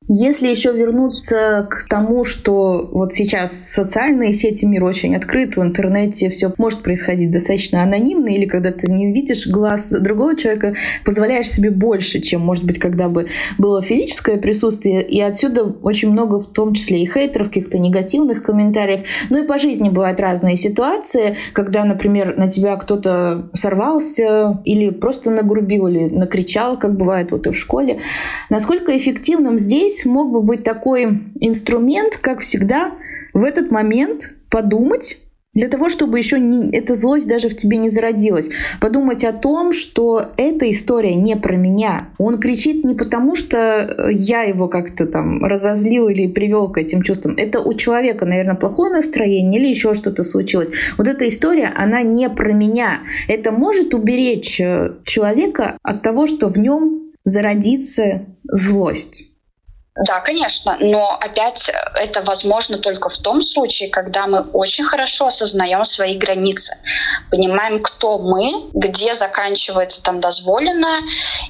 Если 0.08 0.48
еще 0.48 0.72
вернуться 0.72 1.68
к 1.68 1.88
тому, 1.90 2.26
что 2.26 2.88
вот 2.92 3.16
сейчас 3.16 3.54
социальные 3.54 4.36
сети 4.36 4.64
мир 4.66 4.84
очень 4.84 5.16
открыт, 5.16 5.58
в 5.58 5.64
интернете 5.64 6.30
все 6.30 6.54
может 6.60 6.84
происходить 6.84 7.32
достаточно 7.32 7.82
анонимно, 7.82 8.28
или 8.28 8.46
когда 8.46 8.72
ты 8.72 8.92
не 8.92 9.12
видишь 9.12 9.48
глаз 9.48 9.92
другого 9.92 10.36
человека, 10.38 10.76
позволяешь 11.04 11.50
себе 11.50 11.72
больше, 11.72 12.20
чем, 12.20 12.42
может 12.42 12.66
быть, 12.66 12.78
когда 12.78 13.10
бы 13.10 13.30
было 13.58 13.82
физическое 13.82 14.38
присутствие, 14.38 15.02
и 15.02 15.20
отсюда 15.22 15.64
очень 15.64 16.12
много, 16.12 16.40
в 16.40 16.54
том 16.54 16.76
числе 16.76 17.02
и 17.02 17.10
хейтеров, 17.12 17.48
каких-то 17.48 17.80
негативных 17.80 18.44
комментариев. 18.44 19.08
Ну 19.32 19.44
и 19.44 19.48
по 19.48 19.58
жизни 19.58 19.90
бывают 19.90 20.20
разные 20.20 20.56
ситуации, 20.56 21.38
когда, 21.54 21.84
например, 21.84 22.38
на 22.38 22.52
тебя 22.52 22.76
кто-то 22.76 23.50
сорвался 23.54 24.62
или 24.66 24.92
просто 24.92 25.32
нагрубил, 25.32 25.88
или 25.88 26.10
накричал, 26.10 26.78
как 26.78 26.96
бывает 26.96 27.32
вот 27.32 27.48
и 27.48 27.50
в 27.50 27.58
школе. 27.58 28.02
Насколько 28.52 28.96
эффективным 28.96 29.58
здесь 29.58 29.95
здесь 29.96 30.06
мог 30.06 30.32
бы 30.32 30.42
быть 30.42 30.64
такой 30.64 31.06
инструмент, 31.40 32.18
как 32.18 32.40
всегда, 32.40 32.92
в 33.34 33.44
этот 33.44 33.72
момент 33.72 34.32
подумать, 34.50 35.18
для 35.54 35.70
того, 35.70 35.88
чтобы 35.88 36.18
еще 36.18 36.38
не, 36.38 36.70
эта 36.76 36.96
злость 36.96 37.28
даже 37.28 37.48
в 37.48 37.56
тебе 37.56 37.78
не 37.78 37.88
зародилась. 37.88 38.50
Подумать 38.82 39.24
о 39.24 39.32
том, 39.32 39.72
что 39.72 40.26
эта 40.36 40.70
история 40.70 41.16
не 41.16 41.38
про 41.38 41.56
меня. 41.56 42.10
Он 42.18 42.40
кричит 42.40 42.84
не 42.84 42.94
потому, 42.94 43.36
что 43.36 44.10
я 44.12 44.44
его 44.44 44.68
как-то 44.68 45.08
там 45.08 45.46
разозлил 45.46 46.10
или 46.10 46.28
привел 46.28 46.68
к 46.68 46.78
этим 46.78 47.04
чувствам. 47.04 47.36
Это 47.38 47.62
у 47.62 47.74
человека, 47.74 48.26
наверное, 48.26 48.56
плохое 48.56 48.92
настроение 48.92 49.62
или 49.62 49.70
еще 49.70 49.94
что-то 49.94 50.26
случилось. 50.26 50.72
Вот 50.98 51.08
эта 51.08 51.28
история, 51.30 51.72
она 51.74 52.02
не 52.02 52.30
про 52.30 52.52
меня. 52.52 53.00
Это 53.30 53.54
может 53.54 53.94
уберечь 53.94 54.60
э, 54.60 54.96
человека 55.06 55.78
от 55.84 56.02
того, 56.02 56.28
что 56.28 56.50
в 56.50 56.58
нем 56.58 57.14
зародится 57.24 58.26
злость. 58.44 59.35
Да, 59.96 60.20
конечно, 60.20 60.76
но 60.82 61.18
опять 61.18 61.72
это 61.96 62.22
возможно 62.22 62.78
только 62.78 63.08
в 63.08 63.18
том 63.18 63.42
случае, 63.42 63.90
когда 63.90 64.28
мы 64.28 64.42
очень 64.42 64.84
хорошо 64.84 65.28
осознаем 65.28 65.86
свои 65.86 66.18
границы, 66.18 66.78
понимаем, 67.32 67.82
кто 67.82 68.20
мы, 68.20 68.70
где 68.74 69.14
заканчивается 69.14 70.04
там 70.04 70.20
дозволенное, 70.20 71.00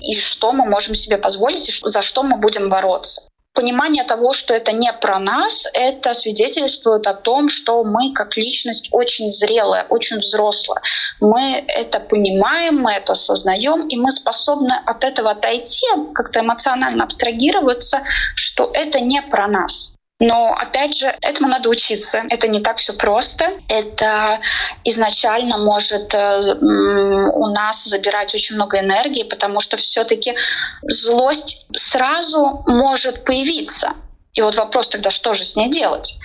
и 0.01 0.15
что 0.15 0.51
мы 0.51 0.65
можем 0.65 0.93
себе 0.93 1.17
позволить, 1.17 1.69
и 1.69 1.73
за 1.85 2.03
что 2.03 2.21
мы 2.21 2.37
будем 2.37 2.69
бороться 2.69 3.23
понимание 3.55 4.03
того, 4.03 4.33
что 4.33 4.53
это 4.53 4.71
не 4.71 4.93
про 4.93 5.17
нас, 5.17 5.65
это 5.73 6.13
свидетельствует 6.13 7.07
о 7.07 7.13
том, 7.13 7.49
что 7.49 7.83
мы 7.83 8.13
как 8.13 8.37
личность 8.37 8.89
очень 8.91 9.29
зрелая, 9.29 9.87
очень 9.89 10.17
взрослая. 10.17 10.81
Мы 11.19 11.63
это 11.67 11.99
понимаем, 11.99 12.75
мы 12.77 12.91
это 12.91 13.13
осознаем, 13.13 13.87
и 13.87 13.95
мы 13.95 14.11
способны 14.11 14.73
от 14.85 15.03
этого 15.03 15.31
отойти, 15.31 15.87
как-то 16.13 16.41
эмоционально 16.41 17.05
абстрагироваться, 17.05 18.03
что 18.35 18.69
это 18.73 18.99
не 18.99 19.21
про 19.21 19.47
нас. 19.47 19.94
Но 20.19 20.53
опять 20.53 20.97
же, 20.97 21.13
этому 21.21 21.49
надо 21.49 21.69
учиться. 21.69 22.23
Это 22.29 22.47
не 22.47 22.61
так 22.61 22.77
все 22.77 22.93
просто. 22.93 23.59
Это 23.67 24.39
изначально 24.85 25.57
может 25.57 26.15
э, 26.15 26.39
у 26.61 27.47
нас 27.47 27.83
забирать 27.83 28.33
очень 28.33 28.55
много 28.55 28.79
энергии, 28.79 29.23
потому 29.23 29.59
что 29.59 29.75
все-таки 29.75 30.35
злость 30.83 31.65
сразу 31.75 32.63
может 32.65 33.25
появиться. 33.25 33.93
И 34.35 34.41
вот 34.41 34.55
вопрос 34.55 34.89
тогда, 34.89 35.09
что 35.09 35.33
же 35.33 35.45
с 35.45 35.55
ней 35.55 35.69
делать? 35.69 36.19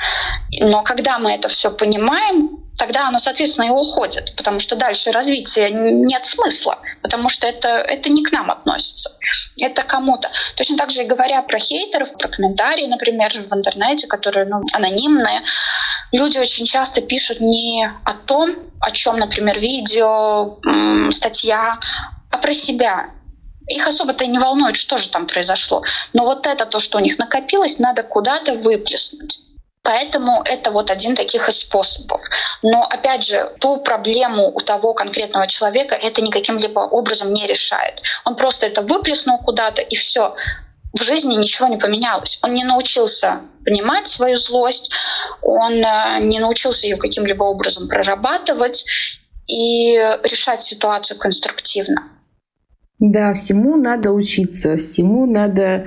Но 0.60 0.82
когда 0.82 1.18
мы 1.18 1.32
это 1.32 1.48
все 1.48 1.70
понимаем, 1.70 2.58
тогда 2.76 3.08
она, 3.08 3.18
соответственно, 3.18 3.66
и 3.66 3.70
уходит, 3.70 4.34
потому 4.36 4.58
что 4.58 4.74
дальше 4.74 5.12
развития 5.12 5.70
нет 5.70 6.26
смысла, 6.26 6.78
потому 7.02 7.28
что 7.28 7.46
это, 7.46 7.68
это 7.68 8.08
не 8.08 8.24
к 8.24 8.32
нам 8.32 8.50
относится, 8.50 9.10
это 9.60 9.82
кому-то. 9.82 10.30
Точно 10.56 10.76
так 10.76 10.90
же 10.90 11.02
и 11.02 11.06
говоря 11.06 11.42
про 11.42 11.58
хейтеров, 11.58 12.12
про 12.14 12.28
комментарии, 12.28 12.86
например, 12.86 13.32
в 13.48 13.54
интернете, 13.54 14.06
которые 14.06 14.46
ну, 14.46 14.62
анонимные, 14.72 15.42
люди 16.10 16.38
очень 16.38 16.66
часто 16.66 17.00
пишут 17.00 17.40
не 17.40 17.88
о 18.04 18.14
том, 18.14 18.56
о 18.80 18.90
чем, 18.90 19.18
например, 19.18 19.58
видео, 19.58 20.58
статья, 21.12 21.78
а 22.30 22.38
про 22.38 22.52
себя. 22.52 23.10
Их 23.70 23.86
особо-то 23.86 24.26
не 24.26 24.38
волнует, 24.38 24.76
что 24.76 24.96
же 24.96 25.08
там 25.08 25.26
произошло. 25.26 25.82
Но 26.12 26.24
вот 26.24 26.46
это 26.46 26.66
то, 26.66 26.80
что 26.80 26.98
у 26.98 27.00
них 27.00 27.18
накопилось, 27.18 27.78
надо 27.78 28.02
куда-то 28.02 28.54
выплеснуть. 28.54 29.38
Поэтому 29.82 30.42
это 30.44 30.70
вот 30.70 30.90
один 30.90 31.16
таких 31.16 31.48
из 31.48 31.60
способов. 31.60 32.20
Но 32.62 32.82
опять 32.82 33.24
же, 33.24 33.52
ту 33.60 33.78
проблему 33.78 34.50
у 34.54 34.60
того 34.60 34.92
конкретного 34.92 35.46
человека 35.46 35.94
это 35.94 36.20
никаким 36.20 36.58
либо 36.58 36.80
образом 36.80 37.32
не 37.32 37.46
решает. 37.46 38.02
Он 38.24 38.34
просто 38.34 38.66
это 38.66 38.82
выплеснул 38.82 39.38
куда-то 39.38 39.80
и 39.80 39.94
все. 39.94 40.34
В 40.92 41.02
жизни 41.02 41.36
ничего 41.36 41.68
не 41.68 41.78
поменялось. 41.78 42.38
Он 42.42 42.52
не 42.52 42.64
научился 42.64 43.40
понимать 43.64 44.08
свою 44.08 44.36
злость, 44.36 44.90
он 45.40 45.74
э, 45.74 46.18
не 46.20 46.40
научился 46.40 46.88
ее 46.88 46.96
каким-либо 46.96 47.44
образом 47.44 47.88
прорабатывать 47.88 48.84
и 49.46 49.94
решать 50.24 50.62
ситуацию 50.62 51.16
конструктивно. 51.18 52.19
Да, 53.00 53.32
всему 53.32 53.76
надо 53.76 54.12
учиться, 54.12 54.76
всему 54.76 55.24
надо 55.24 55.84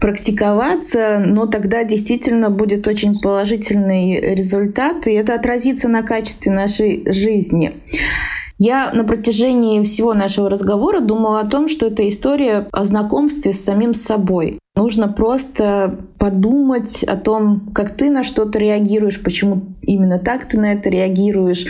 практиковаться, 0.00 1.18
но 1.18 1.46
тогда 1.46 1.82
действительно 1.82 2.48
будет 2.48 2.86
очень 2.86 3.18
положительный 3.18 4.20
результат, 4.20 5.08
и 5.08 5.12
это 5.12 5.34
отразится 5.34 5.88
на 5.88 6.02
качестве 6.02 6.52
нашей 6.52 7.02
жизни. 7.12 7.72
Я 8.58 8.92
на 8.92 9.02
протяжении 9.02 9.82
всего 9.82 10.14
нашего 10.14 10.48
разговора 10.48 11.00
думала 11.00 11.40
о 11.40 11.46
том, 11.46 11.66
что 11.66 11.86
это 11.86 12.08
история 12.08 12.68
о 12.70 12.84
знакомстве 12.86 13.52
с 13.52 13.64
самим 13.64 13.92
собой. 13.92 14.60
Нужно 14.76 15.06
просто 15.06 16.00
подумать 16.18 17.04
о 17.04 17.16
том, 17.16 17.70
как 17.72 17.96
ты 17.96 18.10
на 18.10 18.24
что-то 18.24 18.58
реагируешь, 18.58 19.22
почему 19.22 19.62
именно 19.82 20.18
так 20.18 20.48
ты 20.48 20.58
на 20.58 20.72
это 20.72 20.90
реагируешь. 20.90 21.66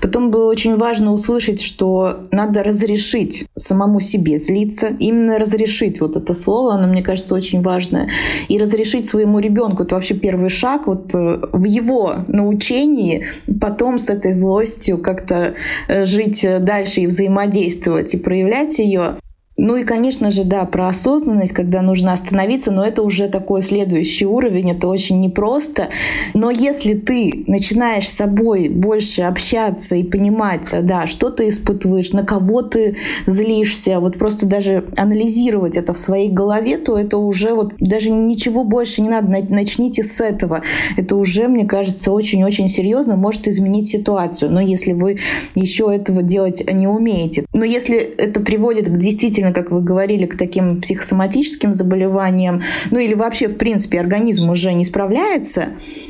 Потом 0.00 0.30
было 0.30 0.48
очень 0.48 0.76
важно 0.76 1.12
услышать, 1.12 1.60
что 1.60 2.20
надо 2.30 2.62
разрешить 2.62 3.44
самому 3.56 4.00
себе 4.00 4.38
злиться. 4.38 4.88
Именно 4.98 5.38
разрешить 5.38 6.00
вот 6.00 6.16
это 6.16 6.32
слово, 6.32 6.76
оно, 6.76 6.86
мне 6.88 7.02
кажется, 7.02 7.34
очень 7.34 7.60
важное. 7.60 8.08
И 8.48 8.58
разрешить 8.58 9.06
своему 9.06 9.38
ребенку. 9.38 9.82
Это 9.82 9.96
вообще 9.96 10.14
первый 10.14 10.48
шаг 10.48 10.86
вот 10.86 11.14
э, 11.14 11.40
в 11.52 11.64
его 11.64 12.14
научении 12.26 13.26
потом 13.60 13.98
с 13.98 14.08
этой 14.08 14.32
злостью 14.32 14.96
как-то 14.96 15.52
э, 15.88 16.06
жить 16.06 16.46
дальше 16.60 17.02
и 17.02 17.06
взаимодействовать 17.06 18.14
и 18.14 18.16
проявлять 18.16 18.78
ее. 18.78 19.16
Ну 19.58 19.76
и, 19.76 19.84
конечно 19.84 20.30
же, 20.30 20.44
да, 20.44 20.66
про 20.66 20.88
осознанность, 20.88 21.52
когда 21.52 21.80
нужно 21.80 22.12
остановиться, 22.12 22.70
но 22.70 22.84
это 22.84 23.02
уже 23.02 23.28
такой 23.28 23.62
следующий 23.62 24.26
уровень, 24.26 24.72
это 24.72 24.86
очень 24.86 25.20
непросто. 25.20 25.88
Но 26.34 26.50
если 26.50 26.92
ты 26.92 27.44
начинаешь 27.46 28.08
с 28.08 28.16
собой 28.16 28.68
больше 28.68 29.22
общаться 29.22 29.96
и 29.96 30.02
понимать, 30.02 30.74
да, 30.82 31.06
что 31.06 31.30
ты 31.30 31.48
испытываешь, 31.48 32.12
на 32.12 32.22
кого 32.22 32.60
ты 32.60 32.98
злишься, 33.26 33.98
вот 33.98 34.18
просто 34.18 34.46
даже 34.46 34.84
анализировать 34.94 35.76
это 35.78 35.94
в 35.94 35.98
своей 35.98 36.28
голове, 36.30 36.76
то 36.76 36.98
это 36.98 37.16
уже 37.16 37.54
вот 37.54 37.72
даже 37.80 38.10
ничего 38.10 38.62
больше 38.62 39.00
не 39.00 39.08
надо, 39.08 39.28
начните 39.48 40.04
с 40.04 40.20
этого. 40.20 40.60
Это 40.98 41.16
уже, 41.16 41.48
мне 41.48 41.64
кажется, 41.64 42.12
очень-очень 42.12 42.68
серьезно 42.68 43.16
может 43.16 43.48
изменить 43.48 43.88
ситуацию. 43.88 44.50
Но 44.52 44.60
если 44.60 44.92
вы 44.92 45.18
еще 45.54 45.90
этого 45.94 46.22
делать 46.22 46.62
не 46.70 46.86
умеете. 46.86 47.46
Но 47.54 47.64
если 47.64 47.96
это 47.96 48.40
приводит 48.40 48.88
к 48.88 48.98
действительно 48.98 49.45
действительно, 49.46 49.52
как 49.52 49.70
вы 49.70 49.82
говорили, 49.82 50.26
к 50.26 50.36
таким 50.36 50.80
психосоматическим 50.80 51.72
заболеваниям, 51.72 52.62
ну 52.90 52.98
или 52.98 53.14
вообще, 53.14 53.48
в 53.48 53.56
принципе, 53.56 54.00
организм 54.00 54.50
уже 54.50 54.72
не 54.72 54.84
справляется 54.84 55.66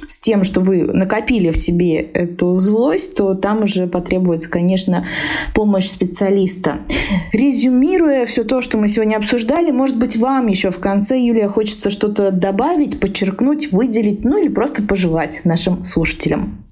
с 0.07 0.18
тем, 0.18 0.45
что 0.45 0.61
вы 0.61 0.84
накопили 0.84 1.51
в 1.51 1.57
себе 1.57 2.01
эту 2.01 2.57
злость, 2.57 3.16
то 3.16 3.34
там 3.34 3.64
уже 3.64 3.87
потребуется, 3.87 4.49
конечно, 4.49 5.07
помощь 5.55 5.89
специалиста. 5.89 6.78
Резюмируя 7.32 8.26
все 8.26 8.45
то, 8.45 8.62
что 8.62 8.78
мы 8.78 8.89
сегодня 8.89 9.16
обсуждали, 9.16 9.70
может 9.70 9.97
быть, 9.97 10.16
вам 10.16 10.47
еще 10.49 10.70
в 10.70 10.80
конце, 10.80 11.18
Юлия, 11.18 11.49
хочется 11.49 11.91
что-то 11.91 12.30
добавить, 12.30 13.01
подчеркнуть, 13.01 13.72
выделить, 13.72 14.24
ну 14.24 14.41
или 14.41 14.49
просто 14.49 14.82
пожелать 14.82 15.41
нашим 15.45 15.84
слушателям. 15.84 16.62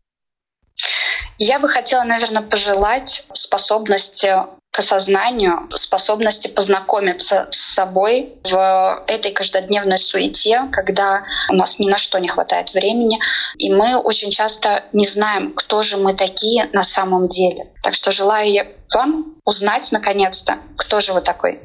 Я 1.39 1.59
бы 1.59 1.69
хотела, 1.69 2.05
наверное, 2.05 2.43
пожелать 2.43 3.27
способности 3.33 4.29
к 4.75 4.81
осознанию, 4.81 5.68
способности 5.77 6.49
познакомиться 6.49 7.47
с 7.53 7.75
собой 7.75 8.33
в 8.43 9.05
этой 9.07 9.31
каждодневной 9.31 9.99
суете, 9.99 10.62
когда 10.72 11.22
у 11.49 11.55
нас 11.55 11.79
ни 11.79 11.89
на 11.89 11.97
что 11.97 12.18
не 12.18 12.27
хватает 12.27 12.75
времени, 12.75 13.20
и 13.57 13.72
мы 13.72 13.97
очень 13.97 14.33
часто 14.33 14.83
не 14.93 15.07
знаем, 15.07 15.53
кто 15.55 15.83
же 15.83 15.97
мы 15.97 16.12
такие 16.14 16.68
на 16.72 16.83
самом 16.83 17.29
деле. 17.29 17.68
Так 17.85 17.95
что 17.95 18.11
желаю 18.11 18.66
вам 18.93 19.37
узнать 19.45 19.93
наконец-то, 19.93 20.59
кто 20.77 20.99
же 20.99 21.12
вы 21.12 21.20
такой. 21.20 21.61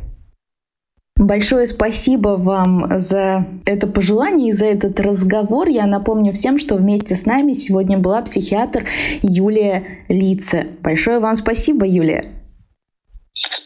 Большое 1.16 1.66
спасибо 1.66 2.38
вам 2.38 3.00
за 3.00 3.44
это 3.66 3.88
пожелание 3.88 4.50
и 4.50 4.54
за 4.54 4.66
этот 4.66 5.00
разговор. 5.00 5.68
Я 5.68 5.88
напомню 5.88 6.32
всем, 6.34 6.60
что 6.60 6.76
вместе 6.76 7.16
с 7.16 7.26
нами 7.26 7.54
сегодня 7.54 7.98
была 7.98 8.22
психиатр 8.22 8.86
Юлия 9.24 10.06
Лице. 10.10 10.68
Большое 10.82 11.18
вам 11.18 11.34
спасибо, 11.34 11.88
Юлия. 11.88 12.39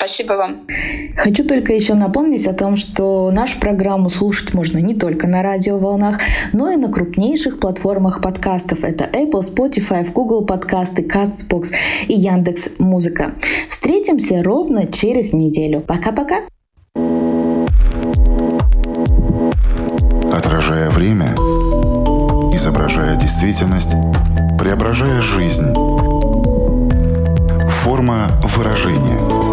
Спасибо 0.05 0.33
вам. 0.33 0.67
Хочу 1.15 1.45
только 1.45 1.71
еще 1.71 1.93
напомнить 1.93 2.45
о 2.45 2.53
том, 2.53 2.75
что 2.75 3.31
нашу 3.31 3.57
программу 3.57 4.09
слушать 4.09 4.53
можно 4.53 4.79
не 4.79 4.95
только 4.95 5.27
на 5.27 5.41
радиоволнах, 5.43 6.19
но 6.51 6.69
и 6.69 6.75
на 6.75 6.91
крупнейших 6.91 7.57
платформах 7.57 8.21
подкастов. 8.21 8.83
Это 8.83 9.05
Apple, 9.05 9.43
Spotify, 9.43 10.11
Google 10.11 10.45
подкасты, 10.45 11.03
CastBox 11.03 11.71
и 12.09 12.15
Яндекс 12.15 12.71
Музыка. 12.79 13.31
Встретимся 13.69 14.43
ровно 14.43 14.87
через 14.87 15.31
неделю. 15.31 15.79
Пока-пока. 15.79 16.41
Отражая 20.33 20.89
время, 20.89 21.27
изображая 22.53 23.15
действительность, 23.15 23.91
преображая 24.59 25.21
жизнь. 25.21 25.73
Форма 27.83 28.31
выражения 28.43 29.52